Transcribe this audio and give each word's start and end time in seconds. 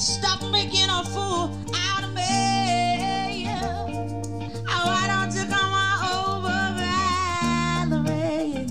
Stop 0.00 0.40
making 0.50 0.88
a 0.88 1.04
fool 1.04 1.52
out 1.76 2.04
of 2.04 2.14
me. 2.14 3.44
Oh, 4.64 4.84
why 4.88 5.04
don't 5.12 5.28
you 5.36 5.44
come 5.44 5.74
on 5.76 6.00
over, 6.08 6.72
Valerie? 6.80 8.64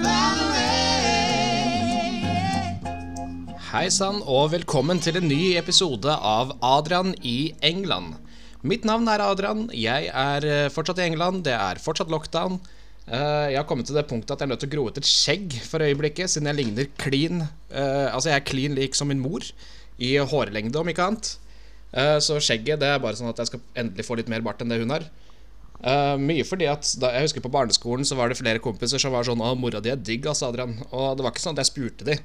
Valerie. 0.00 1.20
Hei 3.74 3.92
sann, 3.92 4.22
og 4.24 4.54
velkommen 4.54 5.04
til 5.04 5.20
en 5.20 5.28
ny 5.28 5.58
episode 5.60 6.08
av 6.08 6.56
Adrian 6.64 7.12
i 7.20 7.52
England. 7.60 8.16
Mitt 8.64 8.88
navn 8.88 9.04
er 9.12 9.20
Adrian. 9.20 9.68
Jeg 9.76 10.08
er 10.08 10.48
eh, 10.48 10.72
fortsatt 10.72 10.96
i 10.96 11.10
England. 11.10 11.44
Det 11.44 11.52
er 11.52 11.76
fortsatt 11.76 12.08
lockdown. 12.08 12.56
Eh, 13.04 13.46
Jeg 13.52 13.58
har 13.58 13.66
kommet 13.68 13.86
til 13.88 13.96
det 13.98 14.06
punktet 14.08 14.32
at 14.32 14.40
jeg 14.40 14.48
er 14.48 14.52
nødt 14.54 14.62
til 14.64 14.70
å 14.70 14.74
gro 14.74 14.84
ut 14.88 14.98
et 15.00 15.08
skjegg 15.08 15.58
for 15.68 15.84
øyeblikket, 15.84 16.30
siden 16.32 16.48
jeg 16.48 16.60
ligner 16.60 16.86
klin 16.96 17.42
eh, 17.44 18.08
Altså, 18.08 18.30
jeg 18.30 18.40
er 18.40 18.46
klin 18.48 18.76
lik 18.78 18.96
som 18.96 19.10
min 19.12 19.20
mor, 19.20 19.44
i 20.00 20.16
hårlengde, 20.16 20.80
om 20.80 20.88
ikke 20.88 21.04
annet. 21.10 21.34
Eh, 21.92 22.16
Så 22.24 22.40
skjegget 22.40 22.80
det 22.80 22.88
er 22.88 23.02
bare 23.02 23.18
sånn 23.18 23.28
at 23.30 23.42
jeg 23.42 23.52
skal 23.52 23.62
endelig 23.76 24.06
få 24.08 24.16
litt 24.18 24.32
mer 24.32 24.40
bart 24.46 24.64
enn 24.64 24.72
det 24.72 24.80
hun 24.80 24.94
har. 24.94 25.06
Uh, 25.84 26.16
mye 26.16 26.46
fordi 26.48 26.64
at 26.70 26.86
da, 26.96 27.10
Jeg 27.12 27.26
husker 27.26 27.42
på 27.44 27.50
barneskolen 27.52 28.06
så 28.08 28.16
var 28.16 28.30
det 28.30 28.38
flere 28.38 28.62
kompiser 28.62 28.96
som 29.02 29.12
var 29.12 29.26
sånn 29.26 29.42
'Å, 29.42 29.50
mora 29.58 29.82
di 29.84 29.90
er 29.92 30.00
digg, 30.00 30.24
ass, 30.30 30.40
Adrian'. 30.40 30.78
Og 30.96 31.16
det 31.18 31.24
var 31.26 31.32
ikke 31.34 31.42
sånn 31.44 31.58
at 31.58 31.60
jeg 31.60 31.68
spurte 31.74 32.06
de. 32.08 32.16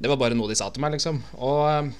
Det 0.00 0.10
var 0.10 0.16
bare 0.18 0.34
noe 0.34 0.48
de 0.50 0.56
sa 0.58 0.66
til 0.70 0.82
meg, 0.82 0.96
liksom. 0.96 1.22
Og 1.38 1.60
uh, 1.62 1.92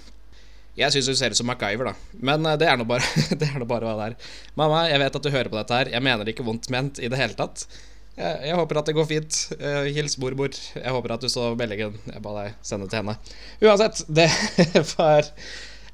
jeg 0.74 0.91
syns 0.91 1.07
du 1.07 1.15
ser 1.15 1.30
ut 1.30 1.38
som 1.38 1.46
MacGyver, 1.46 1.93
da. 1.93 1.95
Men 2.19 2.45
uh, 2.45 2.57
det 2.57 2.66
er 2.66 2.77
nå 2.77 2.85
bare, 2.88 3.07
bare 3.62 3.87
hva 3.87 3.95
det 3.95 4.07
er. 4.09 4.16
Mamma, 4.57 4.88
jeg 4.91 4.98
vet 4.98 5.15
at 5.21 5.23
du 5.23 5.30
hører 5.30 5.52
på 5.52 5.60
dette 5.60 5.79
her. 5.79 5.93
Jeg 5.95 6.02
mener 6.02 6.24
det 6.24 6.35
ikke 6.35 6.48
vondt 6.48 6.71
ment 6.74 6.98
i 6.98 7.07
det 7.07 7.21
hele 7.21 7.38
tatt. 7.38 7.69
Jeg, 8.14 8.34
jeg 8.46 8.54
håper 8.54 8.78
at 8.78 8.88
det 8.88 8.95
går 8.95 9.06
fint. 9.10 9.38
Uh, 9.59 9.86
hils 9.91 10.14
mormor. 10.23 10.54
Jeg 10.54 10.95
håper 10.96 11.14
at 11.16 11.24
du 11.24 11.30
så 11.30 11.48
meldingen. 11.59 11.96
Jeg 12.06 12.23
ba 12.23 12.34
deg 12.37 12.60
sende 12.66 12.87
til 12.90 13.00
henne. 13.00 13.16
Uansett, 13.64 14.04
det 14.06 14.28
var 14.95 15.30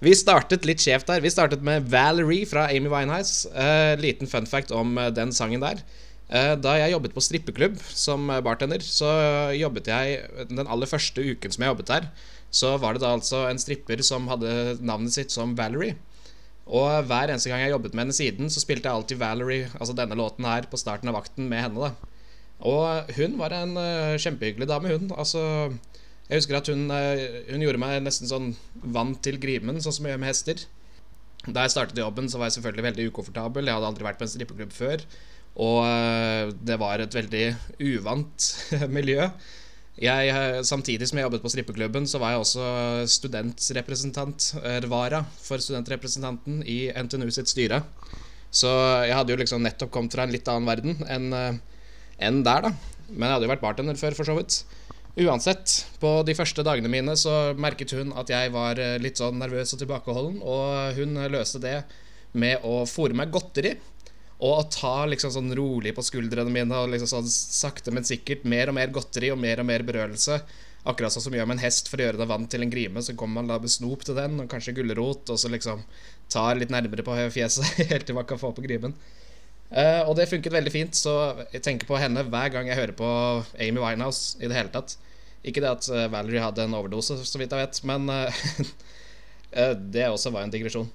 Vi 0.05 0.13
startet 0.17 0.69
litt 0.69 0.85
skjevt 0.85 1.09
der. 1.09 1.25
Vi 1.25 1.33
startet 1.33 1.65
med 1.65 1.89
Valerie 1.93 2.49
fra 2.49 2.69
Amy 2.69 2.93
Winehouse. 2.93 3.49
Uh, 3.57 3.97
liten 4.01 4.29
fun 4.29 4.49
fact 4.49 4.73
om 4.73 5.01
eh, 5.01 5.11
den 5.17 5.33
sangen 5.37 5.65
der. 5.65 5.83
Da 6.31 6.77
jeg 6.79 6.93
jobbet 6.93 7.11
på 7.11 7.23
strippeklubb 7.27 7.81
som 7.91 8.29
bartender, 8.47 8.79
så 8.87 9.09
jobbet 9.51 9.89
jeg 9.91 10.21
den 10.47 10.61
aller 10.63 10.87
første 10.87 11.25
uken 11.27 11.51
som 11.51 11.65
jeg 11.65 11.73
jobbet 11.73 11.89
der, 11.91 12.07
så 12.55 12.77
var 12.79 12.95
det 12.95 13.03
da 13.03 13.11
altså 13.17 13.41
en 13.49 13.59
stripper 13.59 13.99
som 14.07 14.29
hadde 14.31 14.77
navnet 14.79 15.11
sitt 15.17 15.35
som 15.35 15.57
Valerie. 15.59 15.97
Og 16.71 17.03
hver 17.11 17.33
eneste 17.33 17.51
gang 17.51 17.65
jeg 17.65 17.75
jobbet 17.75 17.97
med 17.97 18.05
henne 18.05 18.15
siden, 18.15 18.53
så 18.53 18.63
spilte 18.63 18.87
jeg 18.87 19.01
alltid 19.01 19.19
Valerie, 19.19 19.67
altså 19.81 19.97
denne 19.99 20.15
låten 20.15 20.47
her, 20.47 20.71
på 20.71 20.79
starten 20.79 21.11
av 21.11 21.19
vakten 21.19 21.51
med 21.51 21.65
henne, 21.67 21.91
da. 21.91 22.10
Og 22.67 23.15
hun 23.17 23.39
var 23.41 23.55
en 23.57 23.77
eh, 23.81 24.19
kjempehyggelig 24.21 24.69
dame, 24.69 24.93
hun. 24.93 25.13
Altså 25.17 25.41
Jeg 26.29 26.43
husker 26.43 26.59
at 26.59 26.69
hun, 26.69 26.91
eh, 26.93 27.41
hun 27.51 27.65
gjorde 27.65 27.81
meg 27.81 28.03
nesten 28.05 28.29
sånn 28.29 28.53
vant 28.83 29.21
til 29.25 29.41
grimen, 29.41 29.81
sånn 29.81 29.97
som 29.97 30.07
jeg 30.07 30.15
gjør 30.15 30.23
med 30.23 30.33
hester. 30.33 30.67
Da 31.49 31.65
jeg 31.65 31.73
startet 31.73 32.03
jobben, 32.03 32.29
så 32.29 32.39
var 32.39 32.51
jeg 32.51 32.59
selvfølgelig 32.59 32.87
veldig 32.91 33.09
ukomfortabel. 33.11 33.67
Jeg 33.67 33.79
hadde 33.79 33.89
aldri 33.89 34.07
vært 34.07 34.21
på 34.21 34.29
en 34.29 34.35
strippeklubb 34.35 34.77
før. 34.77 35.07
Og 35.61 35.81
øh, 35.87 36.53
det 36.53 36.77
var 36.79 37.01
et 37.01 37.17
veldig 37.17 37.47
uvant 37.81 38.51
miljø. 38.99 39.31
Jeg, 40.01 40.65
samtidig 40.65 41.09
som 41.09 41.19
jeg 41.19 41.27
jobbet 41.27 41.43
på 41.45 41.51
strippeklubben, 41.53 42.07
så 42.09 42.21
var 42.21 42.33
jeg 42.33 42.45
også 42.45 42.67
studentrepresentant, 43.11 44.47
vara 44.89 45.19
for 45.43 45.61
studentrepresentanten 45.61 46.63
i 46.65 46.87
NTNU 46.89 47.29
sitt 47.35 47.51
styre. 47.53 47.83
Så 48.49 48.71
jeg 49.05 49.13
hadde 49.13 49.35
jo 49.35 49.41
liksom 49.43 49.61
nettopp 49.67 49.91
kommet 49.93 50.15
fra 50.17 50.25
en 50.25 50.33
litt 50.33 50.49
annen 50.49 50.71
verden 50.71 51.05
enn 51.05 51.61
enn 52.23 52.45
der, 52.47 52.69
da. 52.69 53.01
Men 53.11 53.27
jeg 53.27 53.37
hadde 53.37 53.49
jo 53.49 53.53
vært 53.55 53.65
bartender 53.65 53.99
før, 53.99 54.17
for 54.19 54.29
så 54.29 54.37
vidt. 54.39 54.61
Uansett, 55.21 55.75
på 56.01 56.21
de 56.27 56.37
første 56.39 56.63
dagene 56.65 56.91
mine 56.93 57.17
så 57.19 57.53
merket 57.59 57.97
hun 57.99 58.13
at 58.19 58.31
jeg 58.31 58.53
var 58.55 58.79
eh, 58.79 58.99
litt 59.03 59.19
sånn 59.19 59.41
nervøs 59.43 59.75
og 59.75 59.83
tilbakeholden, 59.83 60.39
og 60.41 61.01
hun 61.01 61.19
løste 61.33 61.61
det 61.63 61.81
med 62.39 62.63
å 62.67 62.85
fôre 62.87 63.17
meg 63.17 63.33
godteri. 63.35 63.75
Og 64.41 64.55
å 64.57 64.69
ta 64.73 65.05
liksom 65.05 65.33
sånn 65.35 65.53
rolig 65.57 65.93
på 65.93 66.05
skuldrene 66.05 66.53
mine 66.53 66.79
og 66.79 66.95
liksom 66.95 67.11
sånn 67.11 67.29
sakte, 67.29 67.93
men 67.93 68.07
sikkert 68.09 68.47
mer 68.49 68.71
og 68.71 68.79
mer 68.79 68.93
godteri 68.95 69.29
og 69.35 69.41
mer 69.41 69.61
og 69.61 69.69
mer 69.69 69.85
berørelse. 69.85 70.39
Akkurat 70.89 71.13
sånn 71.13 71.27
som 71.27 71.35
gjør 71.37 71.51
med 71.51 71.59
en 71.59 71.65
hest 71.67 71.91
for 71.93 72.01
å 72.01 72.07
gjøre 72.07 72.23
deg 72.23 72.31
vant 72.31 72.49
til 72.49 72.65
en 72.65 72.73
grime. 72.73 73.03
Så 73.05 73.13
kommer 73.21 73.43
man 73.43 73.51
da 73.51 73.59
med 73.61 73.73
snop 73.73 74.07
til 74.07 74.17
den, 74.17 74.39
og 74.41 74.49
kanskje 74.49 74.79
gulrot, 74.79 75.29
og 75.29 75.43
så 75.43 75.51
liksom 75.53 75.83
tar 76.33 76.57
litt 76.57 76.73
nærmere 76.73 77.05
på 77.05 77.19
fjeset 77.35 77.83
helt 77.93 78.09
til 78.09 78.17
man 78.17 78.29
kan 78.31 78.41
få 78.41 78.55
på 78.57 78.65
grimen. 78.65 78.97
Eh, 79.71 80.03
og 80.03 80.17
det 80.19 80.27
funket 80.27 80.55
veldig 80.55 80.73
fint, 80.75 80.97
så 80.99 81.15
jeg 81.53 81.63
tenker 81.63 81.87
på 81.87 81.99
henne 82.01 82.25
hver 82.27 82.51
gang 82.51 82.67
jeg 82.67 82.79
hører 82.79 82.97
på 82.99 83.11
Amy 83.55 83.79
Winehouse 83.79 84.41
i 84.43 84.49
det 84.51 84.57
hele 84.57 84.73
tatt. 84.75 84.97
Ikke 85.47 85.63
det 85.63 85.71
at 85.71 85.91
eh, 85.95 86.09
Valerie 86.11 86.43
hadde 86.43 86.67
en 86.67 86.75
overdose, 86.77 87.17
så 87.23 87.41
vidt 87.41 87.55
jeg 87.55 87.63
vet, 87.63 87.79
men 87.89 88.11
uh, 88.11 88.41
det 89.95 90.09
også 90.09 90.35
var 90.35 90.45
en 90.45 90.53
digresjon. 90.53 90.91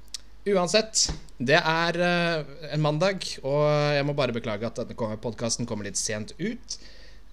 Uansett, 0.46 1.08
det 1.40 1.58
er 1.58 1.98
uh, 1.98 2.58
en 2.76 2.84
mandag, 2.84 3.24
og 3.48 3.64
jeg 3.96 4.06
må 4.06 4.18
bare 4.18 4.36
beklage 4.36 4.68
at 4.68 4.84
denne 4.84 5.18
podkasten 5.24 5.70
kommer 5.70 5.88
litt 5.88 6.00
sent 6.00 6.36
ut. 6.38 6.78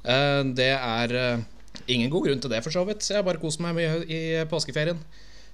Det 0.03 0.73
er 0.75 1.13
ingen 1.87 2.11
god 2.11 2.25
grunn 2.27 2.41
til 2.43 2.51
det, 2.51 2.59
for 2.65 2.75
så 2.75 2.83
vidt. 2.89 3.07
Jeg 3.07 3.21
har 3.21 3.27
bare 3.27 3.39
kost 3.39 3.61
meg 3.63 3.77
mye 3.77 4.01
i 4.03 4.23
påskeferien. 4.51 4.99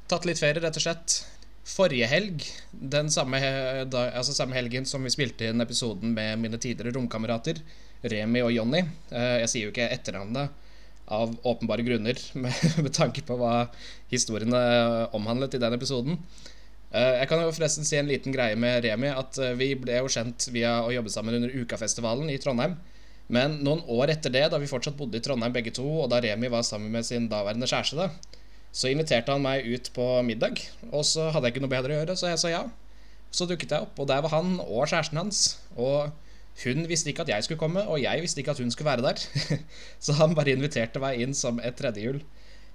Tatt 0.09 0.25
litt 0.25 0.41
ferie, 0.41 0.63
rett 0.65 0.79
og 0.81 0.87
slett. 0.87 1.19
Forrige 1.69 2.07
helg, 2.09 2.45
den 2.73 3.11
samme, 3.13 3.39
he- 3.43 3.85
da, 3.93 4.07
altså 4.17 4.33
samme 4.37 4.57
helgen 4.57 4.87
som 4.89 5.05
vi 5.05 5.11
spilte 5.13 5.51
inn 5.51 5.61
episoden 5.61 6.15
med 6.17 6.39
mine 6.41 6.57
tidligere 6.61 6.95
romkamerater, 6.97 7.61
Remi 8.09 8.41
og 8.47 8.53
Jonny 8.55 8.79
eh, 9.11 9.41
Jeg 9.43 9.49
sier 9.51 9.67
jo 9.67 9.73
ikke 9.75 9.89
etternavnet 9.91 10.53
av 11.13 11.33
åpenbare 11.49 11.85
grunner, 11.87 12.19
med, 12.43 12.55
med 12.85 12.93
tanke 12.97 13.25
på 13.27 13.37
hva 13.41 13.67
historiene 14.13 14.61
omhandlet 15.17 15.57
i 15.57 15.61
den 15.63 15.77
episoden. 15.77 16.19
Eh, 16.93 17.15
Jeg 17.23 17.29
kan 17.31 17.43
jo 17.45 17.53
forresten 17.53 17.85
si 17.89 17.97
en 18.01 18.09
liten 18.09 18.33
greie 18.35 18.57
med 18.61 18.85
Remi, 18.87 19.09
at 19.13 19.39
eh, 19.43 19.55
vi 19.59 19.73
ble 19.81 20.01
jo 20.01 20.09
kjent 20.13 20.49
via 20.55 20.79
å 20.85 20.93
jobbe 20.95 21.13
sammen 21.13 21.37
under 21.41 21.53
Ukafestivalen 21.63 22.31
i 22.33 22.39
Trondheim. 22.41 22.79
Men 23.29 23.59
noen 23.65 23.83
år 23.93 24.15
etter 24.15 24.33
det, 24.33 24.47
da 24.53 24.57
vi 24.61 24.69
fortsatt 24.71 24.97
bodde 24.97 25.19
i 25.21 25.25
Trondheim 25.25 25.53
begge 25.53 25.73
to, 25.77 25.85
og 26.05 26.09
da 26.13 26.21
Remi 26.25 26.49
var 26.53 26.65
sammen 26.65 26.93
med 26.95 27.05
sin 27.05 27.27
daværende 27.29 27.69
kjæreste, 27.69 27.99
da, 28.07 28.39
så 28.79 28.93
inviterte 28.93 29.35
han 29.35 29.43
meg 29.43 29.67
ut 29.67 29.91
på 29.97 30.07
middag. 30.27 30.61
Og 30.93 31.03
så 31.07 31.33
hadde 31.33 31.49
jeg 31.49 31.57
ikke 31.57 31.65
noe 31.65 31.73
bedre 31.73 31.97
å 31.97 32.01
gjøre, 32.01 32.15
så 32.19 32.31
jeg 32.31 32.43
sa 32.43 32.53
ja. 32.53 32.63
Så 33.35 33.49
dukket 33.51 33.75
jeg 33.75 33.85
opp, 33.85 33.99
og 33.99 34.09
der 34.09 34.23
var 34.25 34.37
han 34.37 34.57
og 34.63 34.87
kjæresten 34.87 35.19
hans. 35.19 35.41
Og 35.77 36.13
hun 36.63 36.87
visste 36.91 37.11
ikke 37.11 37.27
at 37.27 37.33
jeg 37.33 37.47
skulle 37.47 37.61
komme, 37.61 37.83
og 37.91 38.01
jeg 38.03 38.23
visste 38.23 38.43
ikke 38.43 38.55
at 38.55 38.63
hun 38.63 38.71
skulle 38.71 38.93
være 38.93 39.05
der. 39.11 39.59
så 40.05 40.15
han 40.21 40.37
bare 40.39 40.55
inviterte 40.55 41.03
meg 41.03 41.21
inn 41.25 41.35
som 41.37 41.59
et 41.59 41.77
tredjehjul. 41.79 42.23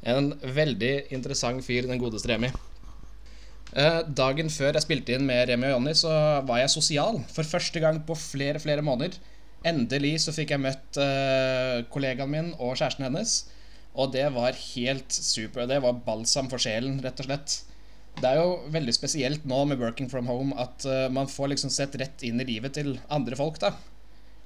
En 0.03 0.33
veldig 0.43 0.93
interessant 1.15 1.63
fyr, 1.63 1.87
den 1.87 2.01
godeste 2.01 2.31
Remi. 2.31 2.51
Eh, 3.73 4.01
Dagen 4.05 4.51
før 4.53 4.75
jeg 4.75 4.85
spilte 4.85 5.15
inn 5.15 5.25
med 5.25 5.47
Remi 5.49 5.71
og 5.71 5.77
Jonny, 5.77 5.95
så 5.97 6.11
var 6.45 6.61
jeg 6.61 6.75
sosial 6.75 7.23
for 7.31 7.47
første 7.47 7.79
gang 7.81 8.03
på 8.05 8.17
flere 8.19 8.59
flere 8.61 8.83
måneder. 8.85 9.15
Endelig 9.65 10.17
så 10.25 10.35
fikk 10.35 10.51
jeg 10.51 10.61
møtt 10.61 10.99
eh, 10.99 11.81
kollegaen 11.93 12.31
min 12.31 12.51
og 12.59 12.75
kjæresten 12.75 13.07
hennes. 13.07 13.37
Og 13.93 14.09
det 14.13 14.25
var 14.33 14.57
helt 14.57 15.13
super. 15.13 15.67
Det 15.69 15.79
var 15.83 16.01
balsam 16.05 16.49
for 16.49 16.61
sjelen, 16.61 16.97
rett 17.03 17.21
og 17.21 17.29
slett. 17.29 17.59
Det 18.19 18.29
er 18.29 18.39
jo 18.41 18.57
veldig 18.73 18.93
spesielt 18.93 19.45
nå 19.49 19.63
med 19.69 19.81
working 19.81 20.09
from 20.09 20.29
home 20.29 20.53
at 20.61 20.85
uh, 20.85 21.07
man 21.13 21.29
får 21.29 21.53
liksom 21.53 21.71
sett 21.73 21.97
rett 22.01 22.25
inn 22.25 22.41
i 22.41 22.45
livet 22.45 22.75
til 22.77 22.95
andre 23.13 23.37
folk, 23.37 23.57
da. 23.61 23.73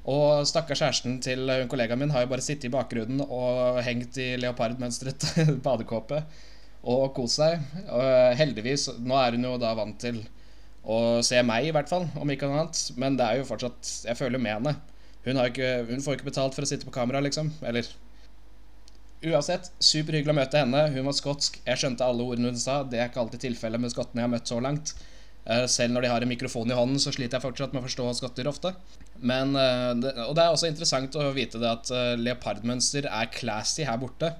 Og 0.07 0.47
stakkars 0.47 0.79
kjæresten 0.79 1.17
til 1.19 1.49
eh, 1.51 1.65
kollegaen 1.67 1.99
min 1.99 2.13
har 2.13 2.23
jo 2.23 2.29
bare 2.31 2.43
sittet 2.43 2.69
i 2.69 2.71
bakgrunnen 2.71 3.25
og 3.25 3.81
hengt 3.83 4.15
i 4.23 4.29
leopardmønstret 4.39 5.25
badekåpe 5.65 6.21
og 6.87 7.09
kost 7.17 7.41
seg. 7.41 7.65
Og 7.89 8.03
eh, 8.05 8.37
heldigvis, 8.39 8.87
nå 9.03 9.17
er 9.19 9.35
hun 9.35 9.43
jo 9.49 9.57
da 9.59 9.73
vant 9.75 9.99
til 9.99 10.21
å 10.87 11.19
se 11.27 11.41
meg, 11.43 11.67
i 11.67 11.73
hvert 11.75 11.91
fall, 11.91 12.07
om 12.15 12.31
ikke 12.31 12.47
noe 12.47 12.61
annet. 12.63 12.85
Men 12.95 13.19
det 13.19 13.27
er 13.27 13.41
jo 13.41 13.49
fortsatt 13.49 13.91
Jeg 14.07 14.15
føler 14.15 14.39
med 14.39 14.55
henne. 14.55 14.77
Hun, 15.27 15.41
ikke, 15.43 15.73
hun 15.89 16.03
får 16.05 16.15
ikke 16.15 16.29
betalt 16.29 16.55
for 16.55 16.63
å 16.63 16.69
sitte 16.69 16.87
på 16.87 16.95
kamera, 16.95 17.19
liksom. 17.25 17.51
Eller 17.67 17.89
Uansett, 19.25 19.71
superhyggelig 19.81 20.29
å 20.29 20.37
møte 20.37 20.59
henne. 20.61 20.83
Hun 20.93 21.07
var 21.07 21.15
skotsk. 21.17 21.57
Jeg 21.65 21.81
skjønte 21.81 22.05
alle 22.05 22.25
ordene 22.25 22.51
hun 22.51 22.59
sa. 22.61 22.83
Det 22.85 22.99
er 23.01 23.09
ikke 23.09 23.23
alltid 23.23 23.47
tilfellet 23.47 23.81
med 23.81 23.93
skottene 23.93 24.21
jeg 24.21 24.27
har 24.27 24.33
møtt 24.35 24.51
så 24.51 24.59
langt. 24.61 24.91
Eh, 25.49 25.65
Selv 25.71 25.95
når 25.95 26.05
de 26.05 26.11
har 26.11 26.25
en 26.25 26.29
mikrofon 26.29 26.69
i 26.69 26.77
hånden, 26.77 27.01
så 27.01 27.13
sliter 27.15 27.39
jeg 27.39 27.47
fortsatt 27.47 27.73
med 27.73 27.81
å 27.81 27.87
forstå 27.87 28.05
skotter 28.19 28.49
ofte. 28.51 28.75
Men, 29.17 29.55
eh, 29.57 30.27
og 30.27 30.35
det 30.37 30.43
er 30.43 30.53
også 30.53 30.69
interessant 30.69 31.17
å 31.17 31.31
vite 31.33 31.57
det 31.57 31.71
at 31.71 31.89
eh, 31.89 32.13
leopardmønster 32.21 33.09
er 33.09 33.31
classy 33.33 33.87
her 33.89 33.97
borte. 33.97 34.35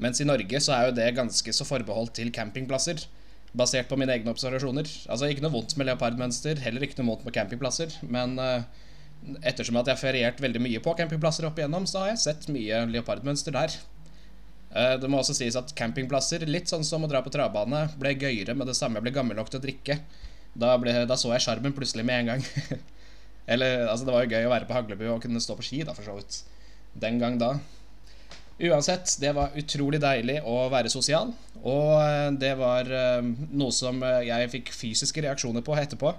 Mens 0.00 0.22
i 0.24 0.28
Norge 0.28 0.64
så 0.64 0.78
er 0.78 0.88
jo 0.88 0.96
det 0.96 1.12
ganske 1.18 1.52
så 1.52 1.68
forbeholdt 1.68 2.16
til 2.16 2.32
campingplasser. 2.32 3.04
Basert 3.52 3.90
på 3.90 3.98
mine 4.00 4.16
egne 4.16 4.32
observasjoner. 4.32 4.88
Altså 5.12 5.28
Ikke 5.28 5.44
noe 5.44 5.52
vondt 5.58 5.76
med 5.76 5.90
leopardmønster, 5.90 6.62
heller 6.64 6.88
ikke 6.88 7.02
noe 7.02 7.12
vondt 7.12 7.28
med 7.28 7.36
campingplasser. 7.36 7.98
Men 8.08 8.40
ettersom 9.44 9.76
at 9.76 9.86
jeg 9.90 9.94
har 9.94 10.00
feriert 10.00 10.40
veldig 10.40 10.62
mye 10.64 10.80
på 10.82 10.94
campingplasser 10.98 11.44
opp 11.46 11.60
igjennom, 11.60 11.84
så 11.86 12.00
har 12.00 12.14
jeg 12.14 12.22
sett 12.24 12.48
mye 12.54 12.80
leopardmønster 12.94 13.54
der. 13.54 13.76
Eh, 14.74 14.96
Det 15.00 15.10
må 15.10 15.20
også 15.20 15.36
sies 15.36 15.56
at 15.58 15.74
campingplasser, 15.76 16.46
litt 16.48 16.70
sånn 16.70 16.84
som 16.86 17.04
å 17.04 17.10
dra 17.10 17.22
på 17.24 17.32
travbane, 17.32 17.84
ble 18.00 18.14
gøyere 18.16 18.56
med 18.56 18.70
det 18.70 18.76
samme 18.78 18.98
jeg 18.98 19.08
ble 19.08 19.14
gammel 19.18 19.36
nok 19.36 19.52
til 19.52 19.60
å 19.60 19.64
drikke. 19.66 19.98
Da, 20.52 20.74
ble, 20.80 20.94
da 21.08 21.16
så 21.16 21.32
jeg 21.34 21.44
sjarmen 21.46 21.76
plutselig 21.76 22.04
med 22.08 22.22
en 22.22 22.32
gang. 22.34 22.80
Eller, 23.52 23.86
altså 23.90 24.06
Det 24.06 24.14
var 24.14 24.24
jo 24.24 24.32
gøy 24.32 24.48
å 24.48 24.52
være 24.52 24.68
på 24.68 24.76
Haglebu 24.76 25.06
og 25.10 25.22
kunne 25.24 25.42
stå 25.42 25.56
på 25.58 25.66
ski, 25.66 25.82
da, 25.88 25.94
for 25.96 26.06
så 26.06 26.16
vidt. 26.16 26.42
Den 27.02 27.18
gang 27.20 27.38
da. 27.40 27.54
Uansett, 28.62 29.16
det 29.18 29.32
var 29.34 29.56
utrolig 29.58 29.98
deilig 30.00 30.38
å 30.46 30.68
være 30.70 30.92
sosial. 30.92 31.32
Og 31.62 31.96
eh, 32.04 32.28
det 32.40 32.52
var 32.60 32.88
eh, 32.88 33.32
noe 33.52 33.74
som 33.74 34.00
jeg 34.24 34.52
fikk 34.52 34.72
fysiske 34.76 35.24
reaksjoner 35.24 35.64
på 35.66 35.76
etterpå. 35.80 36.14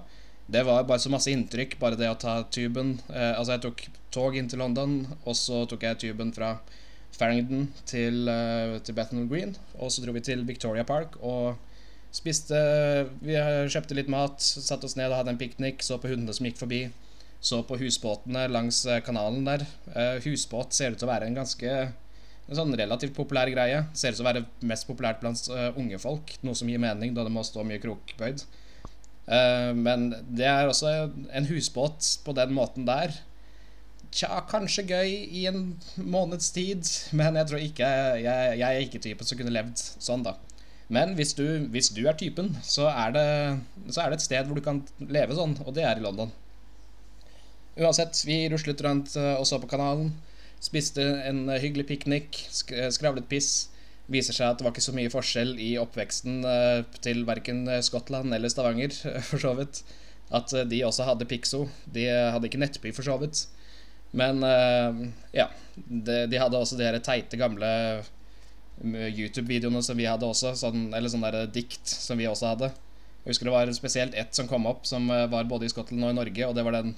Det 0.46 0.60
var 0.66 0.84
bare 0.84 1.00
så 1.00 1.08
masse 1.08 1.32
inntrykk, 1.32 1.78
bare 1.80 1.96
det 1.96 2.10
å 2.10 2.18
ta 2.20 2.34
tuben. 2.52 2.98
Altså, 3.08 3.54
jeg 3.54 3.62
tok 3.64 3.84
tog 4.12 4.34
inn 4.36 4.50
til 4.50 4.60
London, 4.60 4.98
og 5.24 5.32
så 5.38 5.62
tok 5.70 5.86
jeg 5.86 6.02
tuben 6.02 6.34
fra 6.36 6.50
Farringdon 7.18 7.68
til, 7.88 8.28
eh, 8.28 8.78
til 8.84 8.96
Bethnal 8.96 9.28
Green. 9.30 9.54
Og 9.78 9.92
så 9.92 10.04
dro 10.04 10.14
vi 10.16 10.24
til 10.24 10.44
Victoria 10.48 10.84
Park 10.84 11.16
og 11.22 11.56
spiste 12.14 12.58
Vi 13.22 13.34
kjøpte 13.34 13.96
litt 13.98 14.10
mat, 14.12 14.38
satte 14.40 14.86
oss 14.86 14.96
ned 14.96 15.10
og 15.10 15.18
hadde 15.18 15.34
en 15.34 15.40
piknik, 15.40 15.82
så 15.82 15.98
på 15.98 16.12
hundene 16.12 16.34
som 16.34 16.46
gikk 16.46 16.60
forbi. 16.60 16.84
Så 17.44 17.60
på 17.68 17.76
husbåtene 17.76 18.46
langs 18.48 18.84
eh, 18.86 19.02
kanalen 19.04 19.44
der. 19.44 19.66
Eh, 19.94 20.22
husbåt 20.24 20.72
ser 20.72 20.94
ut 20.94 20.98
til 20.98 21.08
å 21.08 21.12
være 21.12 21.28
en 21.28 21.42
ganske 21.42 21.74
en 22.44 22.58
sånn 22.58 22.76
relativt 22.76 23.14
populær 23.16 23.48
greie. 23.52 23.84
Ser 23.96 24.12
ut 24.12 24.18
til 24.18 24.24
å 24.24 24.28
være 24.28 24.44
mest 24.68 24.88
populært 24.88 25.22
blant 25.22 25.40
uh, 25.48 25.70
unge 25.80 25.96
folk, 26.00 26.34
noe 26.44 26.56
som 26.58 26.68
gir 26.68 26.82
mening, 26.82 27.14
da 27.16 27.24
det 27.24 27.32
må 27.32 27.44
stå 27.46 27.64
mye 27.64 27.80
krokbøyd. 27.80 28.44
Uh, 29.24 29.72
men 29.72 30.10
det 30.28 30.48
er 30.50 30.68
også 30.68 30.92
en 31.08 31.48
husbåt 31.48 32.18
på 32.26 32.34
den 32.36 32.52
måten 32.56 32.84
der. 32.88 33.16
Tja, 34.14 34.28
kanskje 34.46 34.84
gøy 34.86 35.12
i 35.34 35.40
en 35.50 35.72
måneds 35.98 36.52
tid, 36.54 36.86
men 37.18 37.34
jeg 37.34 37.50
tror 37.50 37.62
ikke 37.64 37.86
Jeg, 38.22 38.58
jeg 38.60 38.68
er 38.68 38.84
ikke 38.84 39.00
typen 39.02 39.26
som 39.26 39.40
kunne 39.40 39.54
levd 39.54 39.80
sånn, 39.82 40.22
da. 40.22 40.36
Men 40.94 41.16
hvis 41.18 41.32
du, 41.34 41.44
hvis 41.72 41.90
du 41.96 42.04
er 42.06 42.14
typen, 42.20 42.52
så 42.62 42.86
er, 42.92 43.14
det, 43.16 43.24
så 43.90 44.04
er 44.04 44.12
det 44.12 44.20
et 44.20 44.26
sted 44.26 44.46
hvor 44.46 44.60
du 44.60 44.62
kan 44.62 44.82
leve 45.00 45.34
sånn, 45.34 45.56
og 45.64 45.72
det 45.74 45.86
er 45.88 45.98
i 45.98 46.04
London. 46.04 46.30
Uansett, 47.74 48.20
vi 48.28 48.44
ruslet 48.52 48.84
rundt 48.86 49.16
eh, 49.18 49.32
og 49.34 49.48
så 49.48 49.58
på 49.58 49.70
kanalen. 49.72 50.12
Spiste 50.62 51.02
en 51.26 51.48
hyggelig 51.50 51.88
piknik, 51.88 52.38
eh, 52.70 52.90
skravlet 52.94 53.26
piss. 53.30 53.72
Viser 54.12 54.36
seg 54.36 54.52
at 54.52 54.60
det 54.60 54.66
var 54.66 54.76
ikke 54.76 54.84
så 54.84 54.94
mye 54.94 55.10
forskjell 55.10 55.56
i 55.58 55.72
oppveksten 55.80 56.44
eh, 56.46 56.84
til 57.02 57.24
verken 57.26 57.64
Skottland 57.82 58.36
eller 58.36 58.52
Stavanger, 58.52 58.94
for 59.30 59.42
så 59.42 59.56
vidt. 59.58 59.82
At 60.34 60.54
de 60.70 60.84
også 60.86 61.08
hadde 61.08 61.26
Pixo. 61.28 61.64
De 61.90 62.06
hadde 62.06 62.46
ikke 62.46 62.62
Nettby, 62.62 62.94
for 62.94 63.06
så 63.06 63.18
vidt. 63.20 63.46
Men 64.14 64.42
eh, 64.46 65.10
ja. 65.32 65.50
De, 65.74 66.26
de 66.30 66.38
hadde 66.38 66.58
også 66.58 66.78
de 66.78 66.86
her 66.86 67.00
teite, 67.02 67.38
gamle 67.38 67.68
YouTube-videoene 68.84 69.82
som 69.82 69.98
vi 69.98 70.06
hadde 70.06 70.26
også. 70.26 70.54
Sånn, 70.58 70.92
eller 70.94 71.10
sånne 71.10 71.32
der 71.34 71.50
dikt 71.50 71.90
som 71.90 72.20
vi 72.20 72.28
også 72.30 72.52
hadde. 72.52 72.70
Jeg 73.24 73.32
husker 73.32 73.48
det 73.48 73.56
var 73.56 73.72
spesielt 73.72 74.14
ett 74.20 74.36
som 74.36 74.48
kom 74.50 74.68
opp, 74.70 74.86
som 74.86 75.10
eh, 75.10 75.26
var 75.32 75.50
både 75.50 75.66
i 75.66 75.72
Skottland 75.72 76.04
og 76.04 76.14
i 76.14 76.18
Norge, 76.20 76.46
og 76.46 76.54
det 76.54 76.64
var 76.66 76.76
den 76.76 76.94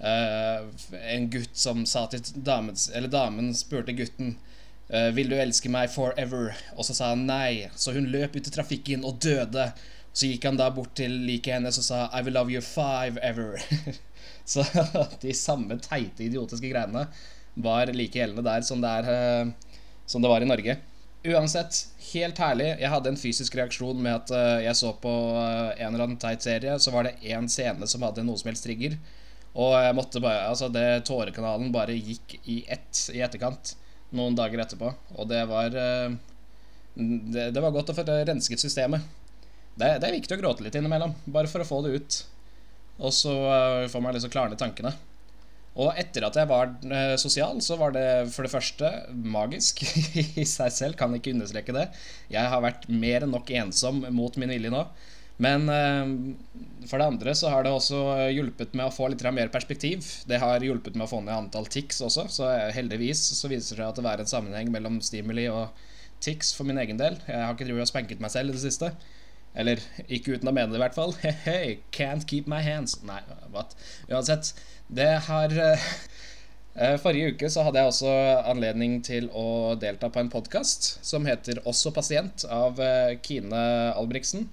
uh, 0.00 0.66
en 1.12 1.26
gutt 1.30 1.58
som 1.60 1.82
sa 1.84 2.06
til 2.08 2.24
damen 2.40 2.72
Eller 2.96 3.12
damen 3.12 3.50
spurte 3.52 3.92
gutten 3.92 4.30
uh, 4.88 5.10
Vil 5.12 5.28
du 5.28 5.36
elske 5.36 5.68
meg 5.68 5.92
forever? 5.92 6.54
Og 6.78 6.88
så 6.88 6.96
sa 6.96 7.12
han 7.12 7.26
nei. 7.28 7.68
Så 7.76 7.92
hun 7.92 8.08
løp 8.08 8.38
ut 8.38 8.48
i 8.48 8.54
trafikken 8.54 9.04
og 9.04 9.20
døde. 9.20 9.70
Så 10.16 10.30
gikk 10.32 10.48
han 10.48 10.58
da 10.58 10.70
bort 10.74 10.96
til 10.98 11.12
like 11.28 11.52
hennes 11.52 11.78
og 11.78 11.86
sa 11.86 12.06
I 12.08 12.24
will 12.24 12.34
love 12.40 12.50
you 12.50 12.64
five 12.64 13.20
ever. 13.20 13.60
så 14.52 14.64
de 15.22 15.34
samme 15.36 15.78
teite, 15.82 16.26
idiotiske 16.26 16.70
greiene 16.70 17.06
var 17.60 17.90
like 17.94 18.18
gjeldende 18.18 18.46
der 18.46 18.64
som 18.66 18.82
det, 18.82 18.92
er, 19.00 19.10
eh, 19.44 19.76
som 20.06 20.22
det 20.22 20.32
var 20.32 20.44
i 20.44 20.48
Norge. 20.48 20.78
Uansett, 21.20 21.82
helt 22.14 22.38
herlig. 22.40 22.70
Jeg 22.80 22.90
hadde 22.94 23.10
en 23.12 23.20
fysisk 23.20 23.56
reaksjon 23.58 23.98
med 24.00 24.22
at 24.22 24.62
jeg 24.64 24.78
så 24.78 24.94
på 25.02 25.10
en 25.36 25.90
eller 25.90 26.06
annen 26.06 26.20
teit 26.22 26.40
serie, 26.40 26.78
så 26.80 26.94
var 26.94 27.04
det 27.04 27.18
én 27.28 27.44
scene 27.52 27.84
som 27.90 28.06
hadde 28.06 28.24
noe 28.24 28.40
som 28.40 28.48
helst 28.48 28.64
trigger. 28.64 28.96
Og 29.58 29.74
jeg 29.74 29.96
måtte 29.98 30.22
bare 30.22 30.48
Altså, 30.48 30.70
det 30.72 31.04
Tårekanalen 31.08 31.72
bare 31.74 31.96
gikk 31.98 32.38
i 32.44 32.62
ett 32.70 33.08
i 33.14 33.22
etterkant 33.24 33.74
noen 34.16 34.36
dager 34.38 34.62
etterpå. 34.62 34.92
Og 35.18 35.28
det 35.30 35.42
var 35.50 35.74
eh, 35.74 36.18
det, 36.94 37.50
det 37.54 37.62
var 37.62 37.74
godt 37.74 37.92
å 37.92 37.96
få 37.96 38.04
rensket 38.06 38.62
systemet. 38.62 39.02
Det, 39.74 39.96
det, 40.02 40.08
er 40.08 40.16
viktig 40.18 40.36
å 40.36 40.40
gråte 40.40 40.64
litt 40.66 40.76
innimellom, 40.76 41.14
bare 41.30 41.48
for 41.50 41.62
å 41.62 41.68
få 41.68 41.80
det 41.86 41.94
ut. 41.96 42.20
Og 43.00 43.14
så 43.16 43.32
uh, 43.32 43.88
får 43.90 44.04
man 44.04 44.16
liksom 44.16 44.32
klarne 44.32 44.58
tankene. 44.60 44.92
Og 45.80 45.94
etter 46.00 46.26
at 46.26 46.36
jeg 46.36 46.50
var 46.50 46.72
uh, 46.84 47.14
sosial, 47.20 47.60
så 47.64 47.78
var 47.80 47.94
det 47.96 48.06
for 48.34 48.44
det 48.44 48.52
første 48.52 48.90
magisk 49.10 49.84
i 50.42 50.44
seg 50.44 50.74
selv. 50.74 50.98
Kan 51.00 51.14
ikke 51.16 51.32
understreke 51.36 51.76
det. 51.76 51.88
Jeg 52.32 52.52
har 52.52 52.64
vært 52.64 52.88
mer 52.90 53.24
enn 53.24 53.32
nok 53.34 53.52
ensom 53.62 54.04
mot 54.14 54.36
min 54.40 54.52
vilje 54.52 54.72
nå. 54.74 54.84
Men 55.40 55.68
eh, 55.72 56.86
for 56.88 57.00
det 57.00 57.06
andre 57.08 57.32
så 57.38 57.48
har 57.48 57.64
det 57.64 57.72
også 57.72 58.00
hjulpet 58.28 58.74
med 58.76 58.90
å 58.90 58.92
få 58.92 59.08
litt 59.08 59.24
mer 59.32 59.48
perspektiv. 59.52 60.04
Det 60.28 60.36
har 60.42 60.60
hjulpet 60.60 60.98
med 60.98 61.06
å 61.06 61.12
få 61.14 61.22
ned 61.24 61.32
antall 61.32 61.68
tics 61.72 62.02
også, 62.04 62.26
så 62.28 62.50
heldigvis 62.76 63.22
så 63.38 63.48
viser 63.48 63.80
det 63.80 63.86
seg 63.86 63.88
at 63.88 64.02
det 64.02 64.10
er 64.10 64.24
en 64.24 64.32
sammenheng 64.34 64.68
mellom 64.74 65.00
stimuli 65.04 65.46
og 65.48 65.72
tics 66.20 66.52
for 66.52 66.68
min 66.68 66.80
egen 66.82 67.00
del. 67.00 67.16
Jeg 67.24 67.40
har 67.40 67.56
ikke 67.56 67.70
drevet 67.70 67.86
og 67.86 67.88
spanket 67.88 68.20
meg 68.20 68.34
selv 68.34 68.52
i 68.52 68.58
det 68.58 68.64
siste. 68.66 68.92
Eller 69.54 69.82
ikke 70.06 70.36
uten 70.36 70.48
å 70.50 70.54
mene 70.54 70.70
det, 70.70 70.78
i 70.78 70.84
hvert 70.84 70.98
fall. 70.98 71.14
Hey, 71.46 71.80
can't 71.94 72.26
keep 72.30 72.46
my 72.50 72.60
hands. 72.62 72.98
Nei, 73.06 73.20
what? 73.54 73.74
Uansett, 74.10 74.52
det 74.88 75.10
har 75.26 75.54
eh, 75.58 76.96
Forrige 77.02 77.34
uke 77.34 77.50
så 77.50 77.64
hadde 77.66 77.82
jeg 77.82 77.90
også 77.90 78.14
anledning 78.50 79.00
til 79.06 79.26
å 79.34 79.74
delta 79.80 80.10
på 80.12 80.22
en 80.22 80.30
podkast 80.30 80.92
som 81.06 81.26
heter 81.26 81.58
Også 81.66 81.90
pasient 81.94 82.46
av 82.46 82.78
eh, 82.78 83.18
Kine 83.26 83.64
Albrigtsen. 83.98 84.46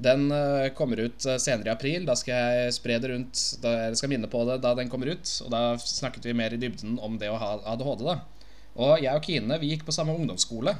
Den 0.00 0.30
eh, 0.32 0.70
kommer 0.78 0.96
ut 0.96 1.26
eh, 1.26 1.36
senere 1.42 1.72
i 1.72 1.74
april. 1.74 2.06
Da 2.08 2.16
skal 2.16 2.54
jeg 2.54 2.76
spre 2.78 2.96
det 3.02 3.10
rundt 3.10 3.42
da 3.64 3.74
Jeg 3.88 3.98
skal 4.00 4.12
minne 4.12 4.30
på 4.30 4.44
det 4.48 4.60
da 4.64 4.72
den 4.78 4.92
kommer 4.92 5.10
ut. 5.12 5.26
Og 5.44 5.50
da 5.52 5.64
snakket 5.82 6.30
vi 6.30 6.36
mer 6.36 6.54
i 6.54 6.60
dybden 6.60 6.98
om 7.02 7.18
det 7.20 7.28
å 7.32 7.40
ha 7.40 7.56
ADHD. 7.74 8.06
da 8.06 8.16
Og 8.78 9.02
jeg 9.02 9.12
og 9.12 9.26
Kine 9.26 9.60
vi 9.60 9.74
gikk 9.74 9.84
på 9.88 9.96
samme 9.96 10.14
ungdomsskole. 10.16 10.76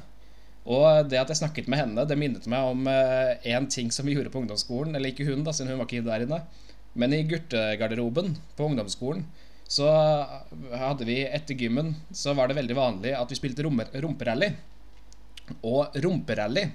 Og 0.68 1.08
det 1.08 1.18
at 1.20 1.30
jeg 1.32 1.40
snakket 1.40 1.70
med 1.72 1.80
henne, 1.80 2.04
det 2.04 2.18
minnet 2.20 2.46
meg 2.50 2.72
om 2.72 2.88
én 2.88 3.64
uh, 3.64 3.70
ting 3.72 3.88
som 3.94 4.06
vi 4.06 4.16
gjorde 4.16 4.32
på 4.32 4.42
ungdomsskolen. 4.42 4.94
Eller 4.96 5.12
ikke 5.12 5.28
hun, 5.30 5.44
da, 5.46 5.54
siden 5.56 5.72
hun 5.72 5.80
var 5.80 5.88
ikke 5.88 6.04
der 6.06 6.26
inne. 6.26 6.42
Men 7.00 7.14
i 7.14 7.22
guttegarderoben 7.28 8.34
på 8.58 8.66
ungdomsskolen 8.68 9.24
så 9.70 9.86
hadde 10.74 11.06
vi 11.06 11.20
etter 11.22 11.54
gymmen 11.54 11.92
Så 12.10 12.32
var 12.34 12.48
det 12.50 12.56
veldig 12.58 12.74
vanlig 12.74 13.12
at 13.14 13.30
vi 13.30 13.38
spilte 13.38 13.62
rumperally. 13.62 14.50
Og 15.62 15.94
rumperally 16.02 16.66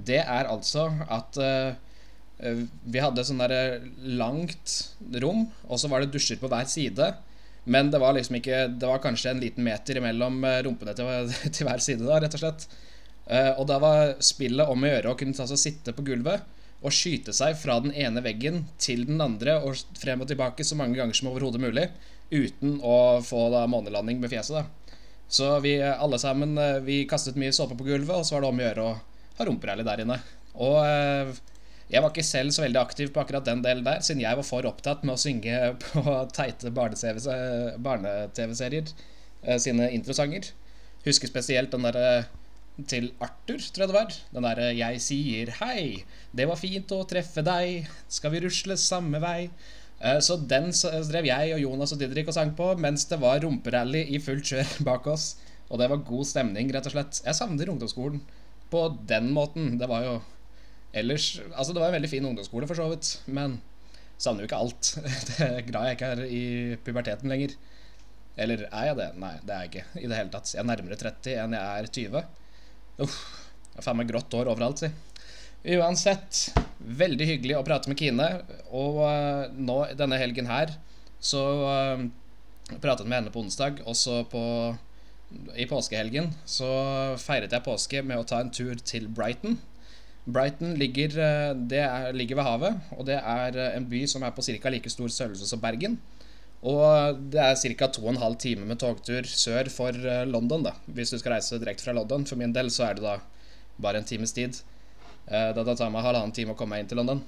det 0.00 0.22
er 0.22 0.48
altså 0.48 0.86
at 1.12 1.36
uh, 1.36 1.72
vi 2.40 3.02
hadde 3.02 3.24
sånn 3.26 3.42
der 3.42 3.82
langt 4.16 4.76
rom, 5.20 5.42
og 5.68 5.80
så 5.80 5.90
var 5.92 6.00
det 6.00 6.14
dusjer 6.14 6.38
på 6.40 6.48
hver 6.48 6.68
side. 6.70 7.10
Men 7.68 7.90
det 7.92 8.00
var 8.00 8.14
liksom 8.16 8.38
ikke 8.38 8.62
Det 8.72 8.88
var 8.88 9.02
kanskje 9.04 9.34
en 9.34 9.42
liten 9.42 9.66
meter 9.66 9.98
imellom 10.00 10.38
eh, 10.48 10.62
rumpene 10.64 10.94
til, 10.96 11.34
til 11.54 11.68
hver 11.68 11.82
side, 11.84 12.06
da, 12.06 12.16
rett 12.22 12.36
og 12.38 12.40
slett. 12.40 12.64
Uh, 13.30 13.52
og 13.60 13.66
da 13.70 13.76
var 13.78 14.16
spillet 14.24 14.70
om 14.70 14.82
å 14.82 14.90
gjøre 14.90 15.12
å 15.12 15.18
kunne 15.18 15.38
altså 15.38 15.58
sitte 15.58 15.94
på 15.94 16.02
gulvet 16.06 16.42
og 16.80 16.94
skyte 16.96 17.32
seg 17.36 17.58
fra 17.60 17.76
den 17.84 17.92
ene 17.92 18.22
veggen 18.24 18.64
til 18.80 19.04
den 19.06 19.20
andre 19.22 19.58
og 19.62 19.76
frem 20.00 20.24
og 20.24 20.30
tilbake 20.30 20.64
så 20.66 20.78
mange 20.80 20.96
ganger 20.98 21.14
som 21.14 21.28
overhodet 21.30 21.60
mulig, 21.60 21.86
uten 22.32 22.78
å 22.82 23.20
få 23.22 23.50
da 23.52 23.66
månelanding 23.68 24.18
med 24.22 24.32
fjeset. 24.32 24.64
da 24.64 24.96
Så 25.28 25.60
vi 25.60 25.76
alle 25.82 26.18
sammen 26.18 26.58
Vi 26.86 27.06
kastet 27.06 27.36
mye 27.36 27.52
såpe 27.52 27.76
på 27.76 27.84
gulvet, 27.84 28.16
og 28.16 28.24
så 28.24 28.34
var 28.34 28.42
det 28.42 28.48
om 28.48 28.62
å 28.62 28.64
gjøre 28.64 28.88
å 28.88 28.98
ha 29.38 29.46
rumperally 29.46 29.84
der 29.84 30.00
inne. 30.06 30.18
Og 30.56 30.86
eh, 30.86 31.34
jeg 31.90 32.02
var 32.02 32.10
ikke 32.12 32.26
selv 32.26 32.54
så 32.54 32.64
veldig 32.64 32.80
aktiv 32.80 33.12
på 33.12 33.20
akkurat 33.22 33.44
den 33.44 33.62
delen 33.62 33.84
der, 33.84 34.00
siden 34.00 34.24
jeg 34.24 34.40
var 34.40 34.46
for 34.46 34.66
opptatt 34.66 35.04
med 35.04 35.18
å 35.18 35.20
synge 35.20 35.74
på 35.84 36.16
teite 36.34 36.72
barne-TV-serier 36.74 38.90
barne 38.90 39.60
sine 39.60 39.88
introsanger. 39.96 40.50
Husker 41.06 41.30
spesielt 41.30 41.72
den 41.72 41.86
derre 41.86 42.24
til 42.88 43.10
Arthur, 43.20 43.60
tror 43.60 43.84
jeg 43.84 43.90
det 43.90 43.96
var. 43.96 44.14
Den 44.34 44.46
derre 44.46 44.70
'Jeg 44.76 45.00
sier 45.04 45.50
hei, 45.60 46.04
det 46.32 46.48
var 46.48 46.56
fint 46.56 46.92
å 46.92 47.04
treffe 47.08 47.44
deg, 47.44 47.88
skal 48.08 48.32
vi 48.32 48.40
rusle 48.46 48.76
samme 48.76 49.20
vei'? 49.20 49.50
Eh, 50.00 50.18
så 50.24 50.38
den 50.48 50.72
drev 51.10 51.26
jeg 51.28 51.54
og 51.54 51.60
Jonas 51.60 51.92
og 51.92 52.00
Didrik 52.00 52.28
og 52.28 52.36
sang 52.36 52.54
på 52.56 52.72
mens 52.80 53.04
det 53.10 53.20
var 53.20 53.42
rumperally 53.44 54.06
i 54.08 54.18
fullt 54.18 54.44
kjør 54.52 54.76
bak 54.88 55.06
oss. 55.06 55.36
Og 55.70 55.78
det 55.78 55.90
var 55.90 56.04
god 56.06 56.26
stemning, 56.26 56.72
rett 56.72 56.86
og 56.88 56.94
slett. 56.96 57.20
Jeg 57.24 57.36
savner 57.36 57.68
ungdomsskolen 57.70 58.22
på 58.72 58.86
den 59.06 59.30
måten. 59.36 59.76
Det 59.78 59.88
var 59.90 60.06
jo 60.06 60.14
ellers 60.96 61.40
Altså, 61.54 61.72
det 61.72 61.82
var 61.82 61.92
en 61.92 61.98
veldig 62.00 62.10
fin 62.10 62.24
ungdomsskole, 62.26 62.66
for 62.66 62.74
så 62.74 62.88
vidt, 62.90 63.20
men 63.26 63.60
savner 64.18 64.42
jo 64.42 64.50
ikke 64.50 64.62
alt. 64.64 64.94
Det 65.28 65.46
er 65.46 65.68
glad 65.68 65.86
jeg 65.86 65.98
ikke 65.98 66.10
er 66.16 66.24
i 66.26 66.44
puberteten 66.84 67.30
lenger. 67.30 67.54
Eller 68.40 68.66
er 68.70 68.90
jeg 68.90 68.96
det? 68.96 69.08
Nei, 69.20 69.34
det 69.44 69.54
er 69.54 69.64
jeg 69.64 69.70
ikke 69.70 70.00
i 70.00 70.08
det 70.08 70.16
hele 70.16 70.32
tatt. 70.32 70.52
Jeg 70.54 70.62
er 70.62 70.68
nærmere 70.68 70.96
30 70.96 71.34
enn 71.44 71.56
jeg 71.56 71.84
er 71.84 71.88
20. 71.98 72.22
Uff. 73.00 73.16
Jeg 73.70 73.78
har 73.78 73.86
faen 73.86 74.00
meg 74.00 74.10
grått 74.10 74.34
hår 74.36 74.50
overalt, 74.52 74.82
si. 74.82 74.90
Uansett, 75.76 76.50
veldig 76.80 77.26
hyggelig 77.28 77.58
å 77.58 77.64
prate 77.64 77.90
med 77.90 78.00
Kine. 78.00 78.28
Og 78.76 79.00
uh, 79.04 79.48
nå 79.56 79.82
denne 79.96 80.18
helgen 80.20 80.48
her 80.50 80.74
så 81.20 81.42
uh, 81.64 82.04
pratet 82.80 83.06
med 83.06 83.20
henne 83.20 83.32
på 83.32 83.42
onsdag, 83.44 83.82
også 83.88 84.22
på 84.32 84.44
i 85.54 85.66
påskehelgen 85.70 86.32
så 86.48 86.68
feiret 87.22 87.52
jeg 87.54 87.62
påske 87.62 88.00
med 88.02 88.18
å 88.18 88.26
ta 88.26 88.40
en 88.42 88.50
tur 88.50 88.74
til 88.82 89.06
Brighton. 89.06 89.60
Brighton 90.26 90.74
ligger, 90.78 91.14
det 91.70 91.82
er, 91.84 92.10
ligger 92.14 92.40
ved 92.40 92.48
havet, 92.48 92.80
og 92.96 93.06
det 93.08 93.18
er 93.18 93.56
eh, 93.56 93.76
en 93.78 93.86
by 93.88 94.02
som 94.10 94.24
er 94.26 94.34
på 94.34 94.42
ca. 94.42 94.72
like 94.74 94.90
stor 94.90 95.08
størrelse 95.08 95.46
som 95.48 95.62
Bergen. 95.62 95.96
Og 96.68 97.20
det 97.32 97.40
er 97.40 97.56
ca. 97.56 97.88
2 97.88 98.12
12 98.18 98.34
timer 98.42 98.68
med 98.68 98.80
togtur 98.80 99.24
sør 99.24 99.70
for 99.72 99.96
eh, 99.96 100.26
London, 100.28 100.66
da, 100.66 100.74
hvis 100.92 101.12
du 101.12 101.16
skal 101.20 101.38
reise 101.38 101.60
direkte 101.60 101.86
fra 101.86 101.96
London. 101.96 102.26
For 102.28 102.40
min 102.40 102.52
del 102.52 102.68
så 102.72 102.90
er 102.90 102.98
det 102.98 103.06
da 103.06 103.16
bare 103.80 104.02
en 104.02 104.08
times 104.08 104.34
tid. 104.36 104.60
Eh, 105.26 105.50
da 105.56 105.64
det 105.64 105.78
tar 105.78 105.92
meg 105.92 106.04
halvannen 106.04 106.34
time 106.36 106.52
å 106.52 106.58
komme 106.58 106.76
meg 106.76 106.84
inn 106.84 106.90
til 106.92 107.00
London. 107.00 107.22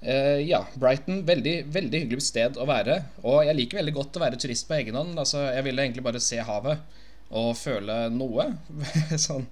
Eh, 0.00 0.40
ja, 0.48 0.62
Brighton, 0.80 1.20
veldig, 1.28 1.56
veldig 1.74 2.02
hyggelig 2.06 2.24
sted 2.30 2.56
å 2.56 2.68
være. 2.68 3.02
Og 3.28 3.42
jeg 3.44 3.60
liker 3.60 3.82
veldig 3.82 3.96
godt 3.98 4.16
å 4.16 4.24
være 4.24 4.40
turist 4.40 4.68
på 4.70 4.78
egen 4.80 4.96
hånd. 4.96 5.12
Altså, 5.20 5.44
jeg 5.52 5.68
ville 5.68 5.84
egentlig 5.84 6.06
bare 6.08 6.24
se 6.24 6.40
havet 6.40 6.98
og 7.36 7.52
føle 7.60 8.06
noe. 8.14 8.50
sånn 9.28 9.44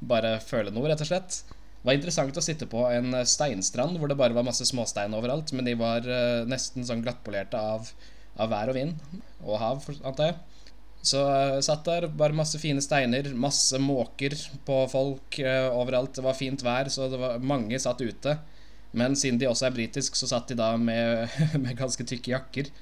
bare 0.00 0.38
føle 0.42 0.72
noe, 0.74 0.88
rett 0.90 1.02
og 1.04 1.10
slett. 1.12 1.42
Det 1.80 1.86
var 1.86 1.96
interessant 1.96 2.36
å 2.36 2.42
sitte 2.44 2.66
på 2.68 2.82
en 2.90 3.14
steinstrand 3.28 4.00
hvor 4.00 4.10
det 4.10 4.16
bare 4.18 4.34
var 4.36 4.44
masse 4.44 4.64
småstein 4.68 5.14
overalt, 5.16 5.52
men 5.56 5.68
de 5.68 5.74
var 5.80 6.04
nesten 6.48 6.84
sånn 6.88 7.00
glattpolerte 7.04 7.60
av, 7.60 7.88
av, 8.40 8.50
vær 8.52 8.72
og 8.72 8.78
vind. 8.78 8.96
Og 9.44 9.60
hav, 9.60 9.84
antar 10.00 10.32
jeg. 10.32 10.38
Så 11.00 11.20
jeg 11.24 11.64
satt 11.64 11.86
der, 11.88 12.06
bare 12.12 12.36
masse 12.36 12.58
fine 12.60 12.82
steiner, 12.84 13.30
masse 13.32 13.78
måker 13.80 14.36
på 14.66 14.82
folk 14.92 15.38
uh, 15.40 15.72
overalt. 15.72 16.12
Det 16.16 16.24
var 16.24 16.36
fint 16.36 16.64
vær, 16.64 16.90
så 16.92 17.08
det 17.08 17.20
var, 17.20 17.38
mange 17.40 17.80
satt 17.80 18.02
ute. 18.04 18.36
Men 18.92 19.16
siden 19.16 19.38
de 19.40 19.48
også 19.48 19.68
er 19.68 19.76
britisk, 19.76 20.18
så 20.18 20.28
satt 20.28 20.50
de 20.50 20.58
da 20.60 20.74
med, 20.76 21.30
med 21.62 21.78
ganske 21.78 22.04
tykke 22.04 22.34
jakker. 22.34 22.72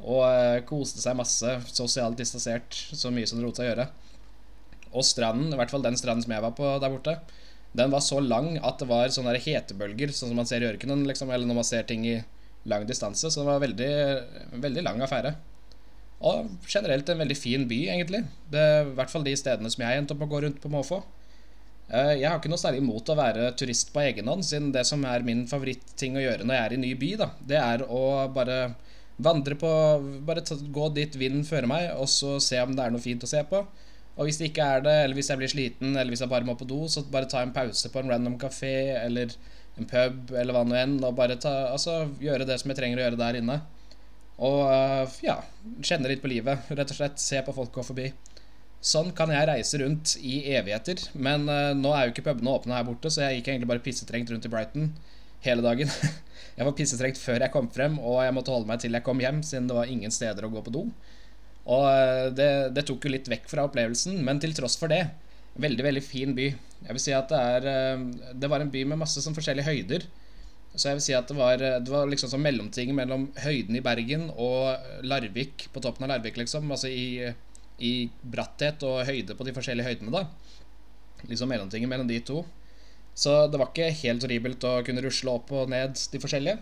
Og 0.00 0.22
uh, 0.24 0.62
koste 0.68 1.02
seg 1.02 1.18
masse, 1.18 1.58
sosialt 1.68 2.16
distansert, 2.20 2.72
så 2.96 3.12
mye 3.12 3.28
som 3.28 3.40
det 3.40 3.44
lot 3.44 3.60
seg 3.60 3.68
gjøre. 3.68 3.90
Og 4.96 5.04
stranden, 5.04 5.52
i 5.52 5.60
hvert 5.60 5.72
fall 5.72 5.84
den 5.84 5.98
stranden 6.00 6.24
som 6.24 6.32
jeg 6.32 6.44
var 6.46 6.56
på 6.56 6.76
der 6.80 6.94
borte, 6.94 7.18
den 7.76 7.92
var 7.92 8.00
så 8.00 8.22
lang 8.24 8.54
at 8.64 8.80
det 8.80 8.88
var 8.88 9.12
sånne 9.12 9.36
hetebølger, 9.36 10.08
sånn 10.14 10.30
som 10.32 10.38
man 10.40 10.48
ser 10.48 10.64
i 10.64 10.70
ørkenen, 10.70 11.04
liksom, 11.08 11.28
eller 11.28 11.44
når 11.48 11.58
man 11.58 11.68
ser 11.68 11.84
ting 11.84 12.06
i 12.08 12.16
lang 12.70 12.86
distanse. 12.88 13.30
Så 13.30 13.42
det 13.42 13.48
var 13.48 13.62
veldig, 13.62 13.92
veldig 14.62 14.84
lang 14.86 15.02
affære. 15.04 15.34
Og 16.26 16.48
generelt 16.68 17.08
en 17.12 17.20
veldig 17.20 17.36
fin 17.36 17.66
by, 17.68 17.82
egentlig. 17.92 18.22
Det 18.52 18.62
er 18.62 18.88
I 18.88 18.96
hvert 18.96 19.12
fall 19.12 19.26
de 19.26 19.36
stedene 19.36 19.70
som 19.72 19.84
jeg 19.84 20.00
endte 20.00 20.14
opp 20.14 20.22
med 20.22 20.30
å 20.30 20.34
gå 20.34 20.42
rundt 20.46 20.62
på 20.62 20.72
måfå. 20.72 21.02
Eh, 21.86 22.16
jeg 22.18 22.26
har 22.26 22.40
ikke 22.40 22.50
noe 22.50 22.60
særlig 22.60 22.82
imot 22.82 23.12
å 23.12 23.18
være 23.18 23.50
turist 23.58 23.92
på 23.94 24.02
egen 24.02 24.26
hånd, 24.30 24.44
siden 24.46 24.72
det 24.74 24.82
som 24.88 25.04
er 25.06 25.26
min 25.26 25.44
favoritting 25.46 26.16
å 26.18 26.24
gjøre 26.24 26.46
når 26.46 26.56
jeg 26.56 26.64
er 26.64 26.74
i 26.74 26.82
ny 26.82 26.92
by, 26.98 27.10
da, 27.20 27.28
det 27.46 27.60
er 27.60 27.84
å 27.86 28.02
bare 28.34 28.58
vandre 29.22 29.56
på 29.56 29.68
Bare 30.28 30.42
gå 30.76 30.88
dit 30.96 31.14
vinden 31.16 31.46
fører 31.46 31.68
meg, 31.70 31.92
og 31.96 32.08
så 32.10 32.36
se 32.42 32.58
om 32.60 32.74
det 32.76 32.84
er 32.84 32.92
noe 32.92 33.04
fint 33.04 33.22
å 33.22 33.30
se 33.30 33.40
på. 33.48 33.62
Og 34.16 34.26
hvis 34.26 34.40
det 34.40 34.50
ikke 34.50 34.64
er 34.64 34.82
det, 34.84 34.96
eller 35.04 35.16
hvis 35.16 35.30
jeg 35.30 35.40
blir 35.40 35.52
sliten, 35.52 35.92
eller 35.94 36.12
hvis 36.12 36.24
jeg 36.24 36.32
bare 36.32 36.48
må 36.48 36.56
på 36.56 36.68
do, 36.68 36.82
så 36.88 37.04
bare 37.12 37.28
ta 37.28 37.42
en 37.44 37.52
pause 37.54 37.90
på 37.92 38.00
en 38.00 38.12
random 38.12 38.38
kafé 38.40 38.96
eller 38.98 39.32
en 39.76 39.88
pub 39.88 40.32
eller 40.32 40.56
hva 40.56 40.62
nå 40.66 40.76
enn, 40.78 40.98
og 41.04 41.16
bare 41.18 41.38
ta, 41.40 41.52
altså, 41.72 42.04
gjøre 42.22 42.46
det 42.48 42.58
som 42.60 42.72
jeg 42.72 42.78
trenger 42.78 43.00
å 43.00 43.06
gjøre 43.06 43.20
der 43.20 43.40
inne. 43.40 43.58
Og 44.36 44.62
uh, 44.68 45.18
ja, 45.24 45.38
kjenne 45.84 46.10
litt 46.10 46.22
på 46.24 46.30
livet. 46.32 46.68
Rett 46.72 46.92
og 46.92 46.98
slett 46.98 47.20
se 47.22 47.40
på 47.44 47.54
folk 47.56 47.72
gå 47.72 47.84
forbi. 47.86 48.10
Sånn 48.84 49.10
kan 49.16 49.32
jeg 49.32 49.48
reise 49.48 49.80
rundt 49.80 50.14
i 50.20 50.42
evigheter. 50.52 51.00
Men 51.16 51.48
uh, 51.48 51.72
nå 51.76 51.92
er 51.96 52.06
jo 52.06 52.14
ikke 52.14 52.26
pubene 52.28 52.52
åpne 52.52 52.76
her 52.76 52.86
borte, 52.88 53.12
så 53.12 53.24
jeg 53.24 53.40
gikk 53.40 53.52
egentlig 53.52 53.70
bare 53.72 53.84
pissetrengt 53.84 54.32
rundt 54.32 54.48
i 54.48 54.52
Brighton 54.52 54.90
hele 55.44 55.64
dagen. 55.64 55.92
jeg 56.58 56.68
var 56.68 56.76
pissetrengt 56.76 57.20
før 57.20 57.44
jeg 57.44 57.54
kom 57.54 57.68
frem, 57.72 58.00
og 58.00 58.22
jeg 58.24 58.36
måtte 58.36 58.52
holde 58.52 58.68
meg 58.68 58.82
til 58.82 58.96
jeg 58.96 59.06
kom 59.06 59.20
hjem, 59.22 59.42
siden 59.46 59.68
det 59.70 59.76
var 59.78 59.92
ingen 59.92 60.14
steder 60.14 60.46
å 60.46 60.52
gå 60.52 60.64
på 60.66 60.74
do. 60.74 60.86
Og 61.66 61.84
eh, 61.90 62.26
det, 62.36 62.50
det, 62.76 62.84
tok 62.86 63.06
jo 63.06 63.10
litt 63.10 63.28
vekk 63.30 63.48
fra 63.50 63.66
opplevelsen, 63.66 64.20
men 64.26 64.40
til 64.42 64.54
tross 64.56 64.78
for 64.78 64.92
det 64.92 65.02
Veldig, 65.56 65.84
veldig 65.86 66.04
fin 66.04 66.34
by. 66.36 66.46
Jeg 66.86 66.96
vil 66.96 67.02
si 67.02 67.14
at 67.16 67.30
det 67.32 67.40
er 67.40 67.66
eh, 67.70 68.04
Det 68.36 68.48
var 68.52 68.60
en 68.60 68.72
by 68.72 68.82
med 68.90 69.00
masse 69.00 69.22
sånn 69.24 69.36
forskjellige 69.36 69.68
høyder. 69.70 70.06
Så 70.76 70.90
jeg 70.90 70.98
vil 70.98 71.04
si 71.06 71.14
at 71.16 71.30
det 71.30 71.36
var, 71.38 71.56
det 71.56 71.88
var 71.88 72.08
liksom 72.10 72.28
sånn 72.28 72.44
mellomting 72.44 72.92
mellom 72.96 73.30
høyden 73.40 73.78
i 73.78 73.84
Bergen 73.84 74.26
og 74.34 75.04
Larvik, 75.08 75.70
på 75.72 75.80
toppen 75.80 76.04
av 76.04 76.12
Larvik, 76.12 76.36
liksom. 76.36 76.68
Altså 76.68 76.90
i, 76.92 77.30
i 77.80 77.92
bratthet 78.20 78.84
og 78.84 79.06
høyde 79.08 79.38
på 79.38 79.46
de 79.48 79.54
forskjellige 79.56 79.88
høydene, 79.88 80.12
da. 80.12 81.24
Liksom 81.30 81.48
mellomtinget 81.48 81.88
mellom 81.88 82.10
de 82.10 82.20
to. 82.28 82.42
Så 83.16 83.46
det 83.48 83.56
var 83.56 83.72
ikke 83.72 83.88
helt 84.02 84.26
horribelt 84.26 84.68
å 84.68 84.74
kunne 84.84 85.00
rusle 85.06 85.32
opp 85.38 85.54
og 85.56 85.72
ned 85.72 85.96
de 86.12 86.20
forskjellige. 86.20 86.60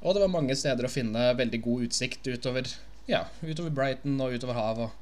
Og 0.00 0.16
det 0.16 0.24
var 0.24 0.32
mange 0.32 0.56
steder 0.56 0.88
å 0.88 0.90
finne 0.90 1.28
veldig 1.36 1.60
god 1.62 1.84
utsikt 1.90 2.32
utover 2.32 2.72
ja, 3.10 3.26
utover 3.42 3.70
Brighton 3.74 4.20
og 4.22 4.36
utover 4.36 4.56
havet. 4.56 4.98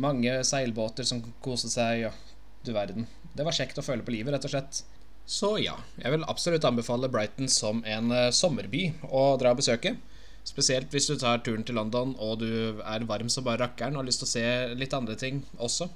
Mange 0.00 0.38
seilbåter 0.46 1.06
som 1.06 1.20
koste 1.42 1.70
seg, 1.70 2.08
og 2.08 2.33
du 2.66 2.74
verden. 2.76 3.08
Det 3.34 3.46
var 3.46 3.56
kjekt 3.56 3.78
å 3.80 3.84
føle 3.84 4.04
på 4.06 4.14
livet, 4.14 4.34
rett 4.34 4.46
og 4.46 4.52
slett. 4.52 4.82
Så 5.24 5.54
ja, 5.62 5.78
jeg 5.96 6.12
vil 6.12 6.26
absolutt 6.28 6.66
anbefale 6.68 7.08
Brighton 7.08 7.48
som 7.48 7.80
en 7.88 8.12
uh, 8.12 8.28
sommerby 8.34 8.90
å 9.08 9.34
dra 9.40 9.54
og 9.54 9.62
besøke. 9.62 9.96
Spesielt 10.44 10.92
hvis 10.92 11.08
du 11.08 11.16
tar 11.16 11.40
turen 11.40 11.64
til 11.64 11.78
London 11.78 12.12
og 12.20 12.42
du 12.42 12.80
er 12.84 13.06
varm 13.08 13.30
som 13.32 13.46
bare 13.46 13.62
rakkeren 13.62 13.96
og 13.96 14.02
har 14.02 14.08
lyst 14.10 14.20
til 14.20 14.28
å 14.28 14.34
se 14.34 14.48
litt 14.76 14.96
andre 14.96 15.16
ting 15.16 15.40
også. 15.56 15.88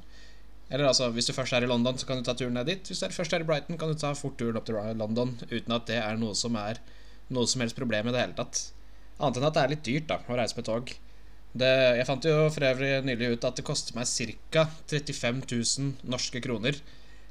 Eller 0.72 0.88
altså, 0.88 1.10
hvis 1.12 1.28
du 1.28 1.34
først 1.36 1.56
er 1.56 1.64
i 1.64 1.68
London, 1.68 1.96
så 2.00 2.08
kan 2.08 2.20
du 2.20 2.24
ta 2.24 2.34
turen 2.36 2.56
ned 2.56 2.68
dit. 2.68 2.88
Hvis 2.88 3.00
du 3.00 3.12
først 3.12 3.36
er 3.36 3.44
i 3.44 3.48
Brighton, 3.48 3.76
kan 3.80 3.92
du 3.92 4.00
ta 4.00 4.14
fort 4.16 4.36
turen 4.40 4.56
opp 4.60 4.68
til 4.68 4.80
London 5.00 5.36
uten 5.50 5.76
at 5.76 5.88
det 5.88 6.00
er 6.00 6.20
noe 6.20 6.36
som 6.36 6.56
er 6.60 6.80
noe 7.32 7.48
som 7.48 7.60
helst 7.64 7.76
problem 7.76 8.08
i 8.08 8.14
det 8.14 8.24
hele 8.24 8.36
tatt. 8.36 8.70
Annet 9.18 9.40
enn 9.40 9.48
at 9.48 9.56
det 9.56 9.62
er 9.62 9.72
litt 9.74 9.84
dyrt 9.84 10.08
da, 10.08 10.20
å 10.24 10.36
reise 10.38 10.56
med 10.56 10.68
tog. 10.68 10.92
Det, 11.56 11.68
jeg 11.96 12.06
fant 12.06 12.26
jo 12.28 12.48
for 12.52 12.66
øvrig 12.68 12.90
nylig 13.06 13.32
ut 13.34 13.44
at 13.48 13.56
det 13.56 13.64
koster 13.66 13.96
meg 13.96 14.08
ca. 14.52 14.66
35 14.90 15.42
000 15.48 16.10
norske 16.12 16.42
kroner. 16.44 16.76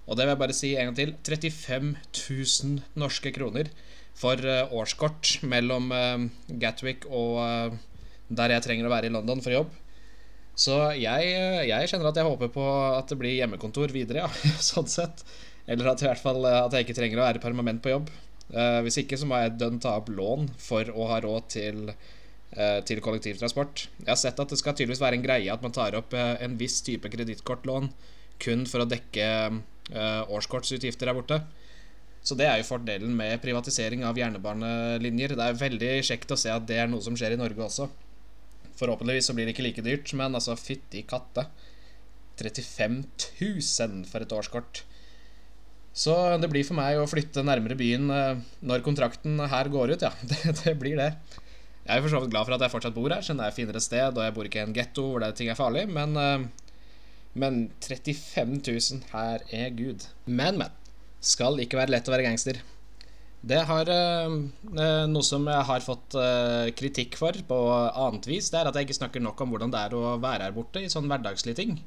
Og 0.07 0.17
det 0.17 0.25
vil 0.25 0.33
jeg 0.33 0.41
bare 0.41 0.55
si 0.55 0.71
en 0.75 0.89
gang 0.89 0.97
til. 0.97 1.13
35 1.27 1.91
000 2.17 2.81
norske 2.97 3.33
kroner 3.36 3.69
for 4.17 4.41
uh, 4.41 4.71
årskort 4.74 5.38
mellom 5.45 5.91
uh, 5.93 6.25
Gatwick 6.50 7.05
og 7.05 7.38
uh, 7.43 7.75
der 8.27 8.55
jeg 8.55 8.65
trenger 8.65 8.88
å 8.88 8.91
være 8.95 9.12
i 9.12 9.13
London 9.13 9.43
for 9.43 9.53
jobb. 9.53 9.75
Så 10.57 10.74
jeg, 10.97 11.36
jeg, 11.69 11.89
kjenner 11.91 12.09
at 12.09 12.17
jeg 12.17 12.25
håper 12.25 12.50
på 12.50 12.63
at 12.97 13.12
det 13.12 13.19
blir 13.19 13.36
hjemmekontor 13.36 13.93
videre, 13.93 14.25
ja. 14.25 14.53
sånn 14.71 14.89
sett. 14.89 15.21
Eller 15.69 15.91
at, 15.91 16.01
i 16.01 16.07
hvert 16.09 16.24
fall, 16.24 16.41
at 16.50 16.74
jeg 16.74 16.88
ikke 16.88 16.95
trenger 16.97 17.21
å 17.21 17.27
være 17.27 17.43
permanent 17.43 17.83
på 17.83 17.91
jobb. 17.91 18.09
hvis 18.83 18.97
ikke 19.03 19.19
så 19.19 19.27
må 19.27 19.38
jeg 19.41 19.57
dønn 19.59 19.77
ta 19.83 19.97
opp 20.00 20.07
lån 20.09 20.47
for 20.57 20.88
å 20.95 21.09
ha 21.12 21.19
råd 21.21 21.50
til 21.51 21.81
Eh, 21.91 22.26
til 22.88 23.01
kollektivtransport. 23.04 23.88
Jeg 24.00 24.10
har 24.10 24.20
sett 24.20 24.39
at 24.39 24.51
det 24.51 24.60
skal 24.60 24.75
tydeligvis 24.75 25.04
være 25.04 25.20
en 25.20 25.25
greie 25.25 25.51
at 25.51 25.63
man 25.63 25.74
tar 25.75 25.98
opp 26.00 26.16
eh, 26.16 26.38
en 26.46 26.56
viss 26.60 26.80
type 26.86 27.10
kredittkortlån 27.12 27.89
kun 28.42 28.66
for 28.70 28.84
å 28.84 28.89
dekke 28.89 29.27
eh, 29.27 30.22
årskortsutgifter 30.32 31.10
der 31.10 31.18
borte. 31.18 31.42
Så 32.24 32.36
det 32.39 32.48
er 32.48 32.60
jo 32.60 32.68
fordelen 32.68 33.13
med 33.16 33.39
privatisering 33.44 34.04
av 34.08 34.18
jernbanelinjer. 34.20 35.36
Det 35.38 35.46
er 35.46 35.60
veldig 35.60 35.92
kjekt 36.08 36.34
å 36.34 36.39
se 36.39 36.51
at 36.51 36.66
det 36.68 36.80
er 36.82 36.92
noe 36.92 37.04
som 37.04 37.16
skjer 37.20 37.36
i 37.36 37.39
Norge 37.39 37.63
også. 37.63 37.88
Forhåpentligvis 38.80 39.30
så 39.30 39.36
blir 39.36 39.48
det 39.48 39.56
ikke 39.56 39.66
like 39.68 39.86
dyrt, 39.86 40.12
men 40.20 40.36
altså 40.38 40.58
fytti 40.60 41.06
katte. 41.08 41.48
35 42.38 43.00
000 43.39 44.04
for 44.12 44.24
et 44.24 44.36
årskort. 44.36 44.84
Så 45.98 46.13
det 46.38 46.51
blir 46.51 46.68
for 46.68 46.77
meg 46.77 47.00
å 47.00 47.08
flytte 47.10 47.42
nærmere 47.48 47.80
byen 47.80 48.12
når 48.70 48.84
kontrakten 48.86 49.39
her 49.50 49.72
går 49.74 49.96
ut, 49.96 50.06
ja. 50.06 50.12
Det, 50.30 50.54
det 50.60 50.75
blir 50.77 51.00
det. 51.00 51.10
Jeg 51.88 52.01
er 52.01 52.03
for 52.03 52.12
så 52.12 52.20
vidt 52.20 52.34
glad 52.34 52.48
for 52.48 52.56
at 52.58 52.63
jeg 52.65 52.72
fortsatt 52.74 52.96
bor 52.98 53.13
her, 53.13 53.24
siden 53.24 53.39
det 53.39 53.46
er 53.46 53.53
et 53.53 53.56
finere 53.56 53.82
sted, 53.84 54.17
og 54.17 54.25
jeg 54.25 54.34
bor 54.36 54.48
ikke 54.48 54.60
i 54.60 54.65
en 54.67 54.74
getto 54.75 55.06
hvor 55.08 55.24
det 55.24 55.29
er 55.29 55.38
ting 55.39 55.51
er 55.51 55.60
farlig, 55.60 55.86
men, 55.88 56.17
eh, 56.20 56.74
men 57.39 57.62
35 57.79 58.58
000, 58.60 59.06
her 59.13 59.46
er 59.56 59.70
Gud. 59.77 60.10
Men, 60.25 60.60
men. 60.60 60.74
Skal 61.24 61.62
ikke 61.63 61.79
være 61.79 61.96
lett 61.96 62.10
å 62.10 62.13
være 62.13 62.25
gangster. 62.27 62.60
Det 63.48 63.62
har 63.70 63.89
uh, 63.89 64.34
Noe 65.08 65.25
som 65.25 65.46
jeg 65.48 65.65
har 65.70 65.86
fått 65.86 66.15
kritikk 66.77 67.15
for 67.20 67.38
på 67.48 67.58
annet 67.72 68.27
vis, 68.27 68.50
det 68.51 68.60
er 68.60 68.70
at 68.70 68.77
jeg 68.77 68.88
ikke 68.88 68.98
snakker 68.98 69.24
nok 69.24 69.39
om 69.41 69.53
hvordan 69.53 69.72
det 69.74 69.84
er 69.88 69.96
å 69.96 70.17
være 70.22 70.50
her 70.50 70.56
borte 70.56 70.84
i 70.84 70.89
sånne 70.91 71.13
hverdagslige 71.13 71.60
ting. 71.62 71.77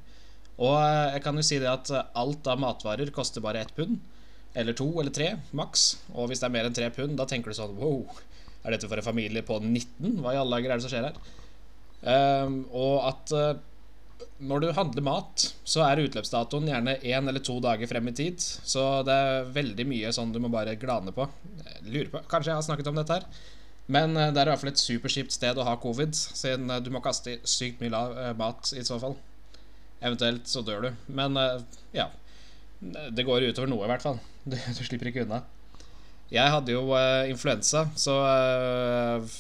Og 0.61 0.77
jeg 0.81 1.23
kan 1.25 1.37
jo 1.37 1.45
si 1.47 1.61
det 1.61 1.71
at 1.71 1.93
alt 1.93 2.49
av 2.51 2.63
matvarer 2.63 3.13
koster 3.15 3.45
bare 3.45 3.63
ett 3.65 3.75
pund. 3.77 4.01
Eller 4.55 4.75
to 4.75 4.89
eller 5.01 5.15
tre, 5.15 5.35
maks. 5.57 6.01
Og 6.15 6.31
hvis 6.31 6.43
det 6.43 6.49
er 6.49 6.55
mer 6.57 6.67
enn 6.69 6.77
tre 6.77 6.89
pund, 6.95 7.15
da 7.19 7.27
tenker 7.29 7.53
du 7.53 7.57
sånn 7.57 7.77
wow, 7.79 8.03
er 8.65 8.75
dette 8.75 8.89
for 8.91 9.01
en 9.01 9.07
familie 9.07 9.43
på 9.47 9.59
19? 9.63 10.21
Hva 10.21 10.35
i 10.35 10.41
alle 10.41 10.59
dager 10.59 10.73
er 10.73 10.81
det 10.81 10.85
som 10.85 10.93
skjer 10.93 11.09
her? 11.09 11.21
Um, 12.01 12.63
og 12.77 12.97
at 13.11 13.33
uh, 13.37 14.31
når 14.41 14.63
du 14.63 14.69
handler 14.77 15.05
mat, 15.05 15.47
så 15.69 15.85
er 15.85 16.03
utløpsdatoen 16.05 16.69
gjerne 16.69 16.97
én 17.01 17.29
eller 17.29 17.45
to 17.45 17.59
dager 17.65 17.89
frem 17.89 18.09
i 18.09 18.17
tid. 18.17 18.41
Så 18.41 18.85
det 19.09 19.17
er 19.17 19.49
veldig 19.55 19.87
mye 19.89 20.13
sånn 20.17 20.33
du 20.35 20.41
må 20.43 20.53
bare 20.53 20.79
glane 20.81 21.13
på. 21.17 21.29
Lurer 21.89 22.13
på 22.13 22.25
Kanskje 22.31 22.53
jeg 22.53 22.61
har 22.61 22.69
snakket 22.69 22.93
om 22.93 23.01
dette 23.01 23.19
her. 23.21 23.29
Men 23.91 24.15
uh, 24.17 24.29
det 24.29 24.43
er 24.43 24.49
i 24.49 24.55
hvert 24.55 24.65
fall 24.65 24.73
et 24.73 24.83
superskipt 24.83 25.37
sted 25.37 25.59
å 25.59 25.67
ha 25.67 25.77
covid, 25.81 26.15
siden 26.17 26.73
uh, 26.73 26.81
du 26.85 26.93
må 26.95 27.05
kaste 27.05 27.39
sykt 27.49 27.81
mye 27.85 28.35
mat 28.39 28.75
i 28.77 28.85
så 28.87 29.01
fall. 29.03 29.17
Eventuelt 30.01 30.49
så 30.49 30.65
dør 30.65 30.89
du. 30.89 30.93
Men 31.13 31.37
ja. 31.93 32.07
Det 32.81 33.27
går 33.29 33.51
utover 33.51 33.69
noe, 33.69 33.85
i 33.85 33.91
hvert 33.91 34.05
fall. 34.05 34.17
Du, 34.47 34.57
du 34.79 34.81
slipper 34.81 35.11
ikke 35.11 35.27
unna. 35.27 35.43
Jeg 36.31 36.53
hadde 36.55 36.75
jo 36.77 36.93
uh, 36.95 37.27
influensa, 37.27 37.89
så 37.99 38.15
uh, 38.23 39.39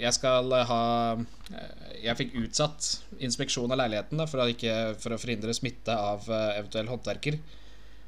jeg 0.00 0.10
skal 0.16 0.50
ha 0.66 0.82
uh, 1.14 1.74
Jeg 2.02 2.18
fikk 2.18 2.32
utsatt 2.40 2.88
inspeksjon 3.22 3.70
av 3.70 3.78
leiligheten 3.78 4.18
da, 4.18 4.26
for, 4.26 4.42
å 4.42 4.50
ikke, 4.50 4.96
for, 4.98 5.14
å 5.14 5.20
forhindre 5.22 5.54
smitte 5.54 5.94
av 5.94 6.26
eventuell 6.26 6.90
håndverker. 6.90 7.36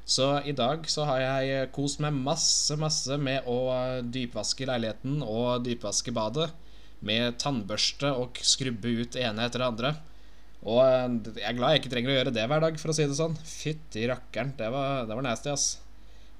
Så 0.05 0.27
i 0.45 0.53
dag 0.53 0.83
så 0.91 1.05
har 1.07 1.21
jeg 1.23 1.69
kost 1.73 2.01
meg 2.03 2.13
masse, 2.13 2.75
masse 2.77 3.15
med 3.17 3.47
å 3.49 3.55
dypvaske 4.03 4.67
leiligheten 4.67 5.23
og 5.23 5.63
dypvaske 5.65 6.11
badet. 6.13 6.49
Med 7.05 7.39
tannbørste 7.39 8.11
og 8.19 8.37
skrubbe 8.43 8.91
ut 8.99 9.15
ene 9.15 9.47
etter 9.47 9.63
det 9.63 9.71
andre. 9.71 9.93
Og 10.65 10.81
jeg 10.83 11.47
er 11.47 11.55
glad 11.55 11.73
jeg 11.73 11.85
ikke 11.85 11.93
trenger 11.95 12.11
å 12.11 12.19
gjøre 12.19 12.35
det 12.35 12.45
hver 12.51 12.67
dag, 12.67 12.77
for 12.81 12.91
å 12.91 12.97
si 12.99 13.07
det 13.07 13.15
sånn. 13.15 13.39
Fytti 13.47 14.05
rakkeren, 14.11 14.53
det 14.59 14.69
var, 14.75 15.07
det 15.07 15.15
var 15.15 15.25
nasty, 15.25 15.55
ass. 15.55 15.84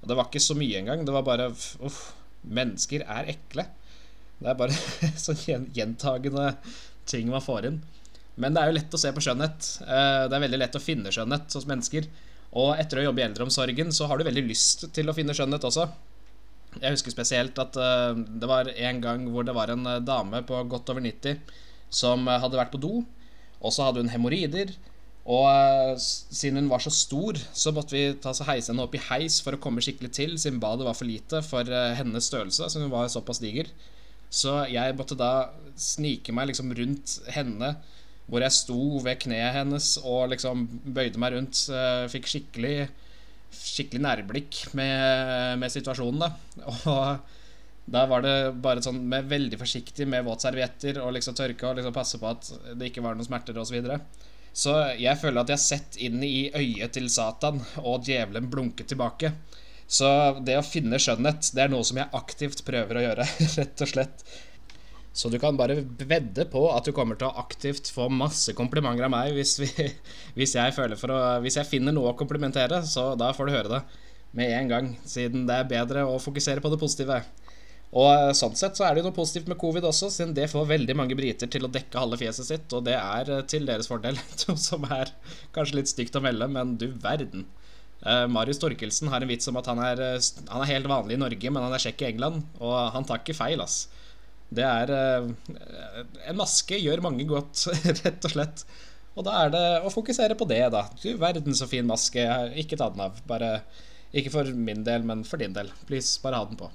Og 0.06 0.12
det 0.12 0.18
var 0.20 0.28
ikke 0.30 0.44
så 0.46 0.54
mye 0.54 0.78
engang. 0.78 1.02
Det 1.02 1.14
var 1.16 1.26
bare 1.26 1.50
Uff, 1.50 2.00
mennesker 2.46 3.02
er 3.10 3.32
ekle. 3.34 3.66
Det 4.38 4.52
er 4.52 4.58
bare 4.60 4.76
sånn 5.26 5.66
gjentagende 5.74 6.52
ting 7.10 7.32
man 7.34 7.42
får 7.42 7.72
inn. 7.72 7.80
Men 8.38 8.54
det 8.54 8.62
er 8.62 8.70
jo 8.70 8.76
lett 8.78 8.94
å 8.94 9.00
se 9.02 9.10
på 9.16 9.24
skjønnhet. 9.24 9.70
Eh, 9.82 10.26
Det 10.30 10.38
er 10.38 10.44
veldig 10.46 10.62
lett 10.62 10.78
å 10.78 10.84
finne 10.84 11.14
skjønnhet 11.16 11.58
hos 11.58 11.66
mennesker. 11.66 12.06
Og 12.54 12.76
etter 12.78 13.02
å 13.02 13.08
jobbe 13.08 13.24
i 13.24 13.26
eldreomsorgen 13.26 13.90
så 13.96 14.06
har 14.12 14.22
du 14.22 14.28
veldig 14.28 14.46
lyst 14.46 14.86
til 14.94 15.10
å 15.10 15.16
finne 15.18 15.34
skjønnhet 15.34 15.66
også. 15.66 15.88
Jeg 16.76 16.92
husker 16.94 17.16
spesielt 17.16 17.58
at 17.66 17.80
eh, 17.82 18.14
det 18.14 18.52
var 18.52 18.70
en 18.70 19.02
gang 19.02 19.26
hvor 19.34 19.48
det 19.48 19.56
var 19.58 19.74
en 19.74 19.90
eh, 19.90 20.04
dame 20.06 20.44
på 20.46 20.62
godt 20.70 20.94
over 20.94 21.02
90 21.02 21.42
som 21.90 22.28
hadde 22.30 22.60
vært 22.60 22.74
på 22.76 22.82
do, 22.84 23.00
og 23.64 23.74
så 23.74 23.88
hadde 23.88 24.04
hun 24.04 24.14
hemoroider. 24.14 24.76
Og 25.26 25.46
eh, 25.50 25.96
siden 25.98 26.60
hun 26.62 26.70
var 26.70 26.84
så 26.86 26.92
stor, 26.94 27.40
så 27.58 27.74
måtte 27.74 27.96
vi 27.96 28.04
ta 28.22 28.34
så 28.38 28.46
heise 28.46 28.72
henne 28.72 28.84
opp 28.86 28.94
i 28.98 29.02
heis 29.08 29.40
for 29.42 29.58
å 29.58 29.62
komme 29.62 29.82
skikkelig 29.82 30.12
til, 30.14 30.36
siden 30.42 30.62
badet 30.62 30.86
var 30.86 30.98
for 30.98 31.10
lite 31.10 31.42
for 31.46 31.66
eh, 31.66 31.96
hennes 31.98 32.28
størrelse, 32.30 32.70
så 32.70 32.82
hun 32.84 32.94
var 32.94 33.10
såpass 33.10 33.42
diger. 33.42 33.72
Så 34.30 34.54
jeg 34.70 34.94
måtte 34.98 35.18
da 35.18 35.50
snike 35.80 36.34
meg 36.36 36.52
liksom 36.52 36.74
rundt 36.78 37.18
henne, 37.34 37.72
hvor 38.30 38.42
jeg 38.42 38.54
sto 38.58 38.78
ved 39.06 39.20
kneet 39.22 39.54
hennes 39.58 39.96
og 40.02 40.30
liksom 40.34 40.66
bøyde 40.94 41.22
meg 41.22 41.36
rundt. 41.38 41.64
eh, 41.74 42.06
Fikk 42.14 42.30
skikkelig 42.30 42.78
skikkelig 43.56 44.02
nærblikk 44.04 44.58
med, 44.78 45.58
med 45.62 45.72
situasjonen, 45.72 46.26
da. 46.26 46.30
Og 46.92 47.92
da 47.96 48.02
var 48.10 48.24
det 48.26 48.36
bare 48.66 48.82
sånn 48.84 49.00
med 49.10 49.28
veldig 49.30 49.58
forsiktig 49.62 50.08
med 50.10 50.26
våtservietter 50.26 50.98
og 51.04 51.14
liksom 51.16 51.38
tørke 51.38 51.70
og 51.70 51.78
liksom 51.80 51.94
passe 51.96 52.20
på 52.22 52.30
at 52.32 52.50
det 52.78 52.90
ikke 52.90 53.04
var 53.06 53.18
noen 53.18 53.28
smerter 53.28 53.58
osv. 53.62 53.70
Så, 53.70 53.78
videre. 53.78 54.00
Så 54.56 54.74
jeg 54.96 55.20
føler 55.20 55.42
at 55.42 55.52
jeg 55.52 55.60
har 55.60 55.66
sett 55.66 55.98
inn 56.00 56.24
i 56.24 56.48
øyet 56.56 56.96
til 56.96 57.10
Satan, 57.12 57.60
og 57.84 58.08
djevelen 58.08 58.48
blunket 58.52 58.88
tilbake. 58.94 59.34
Så 59.86 60.08
det 60.48 60.56
å 60.58 60.66
finne 60.66 61.00
skjønnhet, 61.02 61.52
det 61.54 61.66
er 61.66 61.74
noe 61.74 61.86
som 61.86 62.00
jeg 62.00 62.14
aktivt 62.16 62.64
prøver 62.68 62.98
å 62.98 63.04
gjøre, 63.10 63.28
rett 63.60 63.84
og 63.84 63.92
slett. 63.92 64.24
Så 65.16 65.30
du 65.32 65.38
kan 65.40 65.56
bare 65.56 65.78
vedde 65.84 66.48
på 66.52 66.66
at 66.72 66.88
du 66.88 66.92
kommer 66.96 67.20
til 67.20 67.30
å 67.30 67.40
aktivt 67.40 67.88
få 67.94 68.10
masse 68.12 68.52
komplimenter 68.56 69.08
av 69.08 69.14
meg 69.14 69.36
hvis, 69.36 69.54
vi, 69.62 69.70
hvis, 70.40 70.56
jeg, 70.58 70.76
å, 70.76 71.20
hvis 71.44 71.60
jeg 71.60 71.70
finner 71.70 71.96
noe 71.96 72.12
å 72.12 72.18
komplimentere, 72.20 72.82
så 72.88 73.14
da 73.20 73.32
får 73.36 73.48
du 73.48 73.56
høre 73.56 73.78
det 73.78 73.84
med 74.36 74.52
en 74.52 74.72
gang, 74.72 74.90
siden 75.08 75.46
det 75.48 75.56
er 75.56 75.70
bedre 75.70 76.04
å 76.08 76.18
fokusere 76.20 76.64
på 76.64 76.72
det 76.74 76.80
positive. 76.82 77.22
Og 77.96 78.10
eh, 78.12 78.32
sånn 78.36 78.56
sett 78.60 78.76
så 78.76 78.86
er 78.86 78.96
det 78.96 79.02
jo 79.02 79.08
noe 79.08 79.16
positivt 79.16 79.50
med 79.52 79.60
covid 79.60 79.86
også, 79.88 80.10
siden 80.12 80.34
det 80.36 80.50
får 80.52 80.68
veldig 80.68 80.96
mange 81.00 81.16
briter 81.18 81.50
til 81.52 81.68
å 81.68 81.72
dekke 81.72 82.02
halve 82.02 82.20
fjeset 82.20 82.50
sitt, 82.50 82.74
og 82.76 82.84
det 82.88 82.98
er 83.00 83.32
eh, 83.32 83.46
til 83.48 83.68
deres 83.68 83.88
fordel, 83.92 84.20
som 84.68 84.88
er 84.92 85.14
kanskje 85.56 85.80
litt 85.80 85.92
stygt 85.92 86.20
å 86.20 86.24
melde, 86.26 86.50
men 86.52 86.76
du 86.82 86.90
verden. 86.92 87.48
Uh, 88.06 88.28
Marius 88.30 88.60
Torkelsen 88.62 89.10
har 89.10 89.24
en 89.24 89.30
vits 89.32 89.48
om 89.50 89.56
at 89.58 89.70
han 89.72 89.80
er, 89.82 90.02
han 90.52 90.62
er 90.62 90.70
helt 90.70 90.90
vanlig 90.92 91.16
i 91.16 91.22
Norge, 91.22 91.52
men 91.54 91.64
han 91.64 91.74
er 91.74 91.82
kjekk 91.82 92.04
i 92.04 92.10
England, 92.12 92.44
og 92.60 92.76
han 92.94 93.08
tar 93.08 93.24
ikke 93.24 93.38
feil, 93.38 93.64
ass. 93.64 93.86
Det 94.56 94.62
er 94.62 94.92
uh, 94.94 95.32
En 96.28 96.38
maske 96.38 96.78
gjør 96.78 97.02
mange 97.02 97.26
godt, 97.26 97.64
rett 98.04 98.28
og 98.28 98.36
slett. 98.36 98.66
Og 99.16 99.26
da 99.26 99.40
er 99.46 99.56
det 99.56 99.66
å 99.88 99.94
fokusere 99.94 100.36
på 100.38 100.46
det, 100.52 100.62
da. 100.76 100.84
Du 101.00 101.16
verden 101.18 101.56
så 101.58 101.70
fin 101.72 101.88
maske. 101.88 102.28
Ikke 102.60 102.78
ta 102.78 102.92
den 102.92 103.08
av. 103.08 103.24
Bare 103.32 103.62
Ikke 104.12 104.34
for 104.34 104.52
min 104.54 104.84
del, 104.86 105.08
men 105.08 105.24
for 105.26 105.40
din 105.42 105.56
del. 105.56 105.72
Please, 105.88 106.20
bare 106.22 106.44
ha 106.44 106.50
den 106.52 106.60
på. 106.60 106.70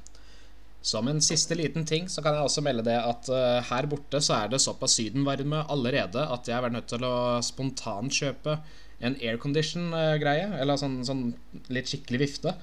Som 0.80 1.10
en 1.10 1.20
siste 1.20 1.56
liten 1.58 1.84
ting 1.84 2.06
så 2.08 2.22
kan 2.24 2.36
jeg 2.36 2.46
også 2.46 2.62
melde 2.64 2.86
det 2.86 2.96
at 2.96 3.28
uh, 3.28 3.60
her 3.68 3.88
borte 3.90 4.20
så 4.24 4.38
er 4.38 4.52
det 4.52 4.62
såpass 4.64 4.96
sydenvarme 4.96 5.60
allerede 5.68 6.22
at 6.24 6.48
jeg 6.48 6.64
var 6.64 6.72
nødt 6.72 6.88
til 6.88 7.04
å 7.04 7.14
spontant 7.44 8.14
kjøpe 8.16 8.56
en 9.04 9.16
aircondition-greie. 9.16 10.48
Eller 10.60 10.80
sånn, 10.80 11.00
sånn 11.04 11.24
litt 11.72 11.88
skikkelig 11.90 12.20
vifte. 12.24 12.54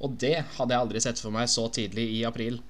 Og 0.00 0.16
det 0.20 0.38
hadde 0.56 0.72
jeg 0.72 0.86
aldri 0.86 1.02
sett 1.04 1.20
for 1.20 1.34
meg 1.34 1.48
så 1.52 1.66
tidlig 1.72 2.06
i 2.16 2.22
april. 2.28 2.60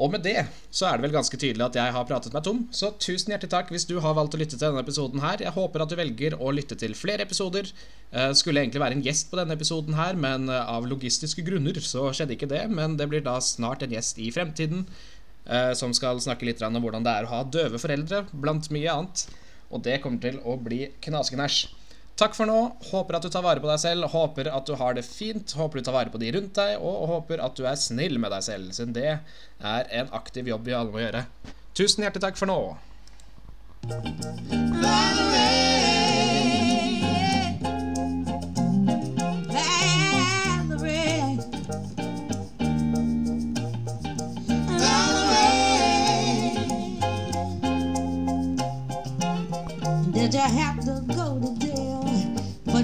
Og 0.00 0.12
med 0.14 0.22
det 0.24 0.46
så 0.72 0.86
er 0.88 0.96
det 0.96 1.04
vel 1.04 1.14
ganske 1.16 1.36
tydelig 1.36 1.64
at 1.66 1.76
jeg 1.76 1.92
har 1.92 2.06
pratet 2.08 2.32
meg 2.32 2.44
tom, 2.46 2.62
så 2.72 2.92
tusen 3.02 3.34
hjertelig 3.34 3.50
takk 3.52 3.72
hvis 3.74 3.84
du 3.88 3.98
har 4.00 4.14
valgt 4.16 4.36
å 4.36 4.40
lytte 4.40 4.56
til 4.56 4.62
denne 4.62 4.80
episoden 4.84 5.20
her. 5.20 5.42
Jeg 5.44 5.52
håper 5.56 5.84
at 5.84 5.92
du 5.92 5.96
velger 5.98 6.36
å 6.40 6.52
lytte 6.56 6.78
til 6.80 6.94
flere 6.96 7.26
episoder. 7.26 7.68
Eh, 8.12 8.30
Skulle 8.38 8.62
egentlig 8.62 8.80
være 8.80 8.96
en 8.96 9.04
gjest 9.04 9.28
på 9.32 9.40
denne 9.40 9.56
episoden 9.58 9.98
her, 9.98 10.16
men 10.16 10.48
eh, 10.48 10.72
av 10.72 10.88
logistiske 10.88 11.44
grunner 11.44 11.76
så 11.84 12.06
skjedde 12.16 12.36
ikke 12.38 12.48
det. 12.48 12.62
Men 12.72 12.96
det 13.00 13.10
blir 13.12 13.24
da 13.26 13.36
snart 13.44 13.84
en 13.84 13.92
gjest 13.92 14.22
i 14.22 14.30
fremtiden 14.32 14.86
eh, 15.44 15.74
som 15.76 15.92
skal 15.96 16.22
snakke 16.22 16.48
litt 16.48 16.64
om 16.64 16.80
hvordan 16.80 17.04
det 17.04 17.16
er 17.18 17.28
å 17.28 17.34
ha 17.34 17.42
døve 17.44 17.82
foreldre, 17.82 18.24
blant 18.32 18.70
mye 18.72 18.94
annet. 18.94 19.26
Og 19.70 19.84
det 19.84 20.00
kommer 20.02 20.22
til 20.22 20.40
å 20.48 20.56
bli 20.56 20.86
knaskenæsj. 21.04 21.79
Takk 22.20 22.34
for 22.36 22.44
nå. 22.44 22.58
Håper 22.90 23.16
at 23.16 23.24
du 23.24 23.30
tar 23.32 23.40
vare 23.46 23.62
på 23.64 23.68
deg 23.70 23.80
selv. 23.80 24.10
Håper 24.12 24.50
at 24.52 24.66
du 24.68 24.74
har 24.76 24.92
det 24.96 25.06
fint. 25.06 25.54
Håper 25.56 25.80
du 25.80 25.86
tar 25.86 25.96
vare 25.96 26.12
på 26.12 26.20
de 26.20 26.28
rundt 26.36 26.52
deg, 26.58 26.76
og 26.76 27.08
håper 27.14 27.40
at 27.40 27.56
du 27.56 27.64
er 27.64 27.80
snill 27.80 28.20
med 28.20 28.34
deg 28.34 28.44
selv, 28.44 28.74
siden 28.76 28.92
det 28.96 29.08
er 29.16 29.90
en 30.02 30.12
aktiv 30.20 30.52
jobb 30.52 30.68
vi 30.68 30.76
alle 30.76 30.92
må 30.92 31.00
gjøre. 31.00 31.24
Tusen 31.72 32.04
hjertelig 32.04 32.26
takk 32.26 32.36
for 32.36 32.50
nå. 32.50 32.60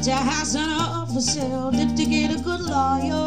your 0.06 0.16
house 0.16 0.54
and 0.54 1.72
Did 1.72 1.96
to 1.96 2.04
get 2.04 2.30
a 2.30 2.42
good 2.42 2.60
lawyer. 2.60 3.25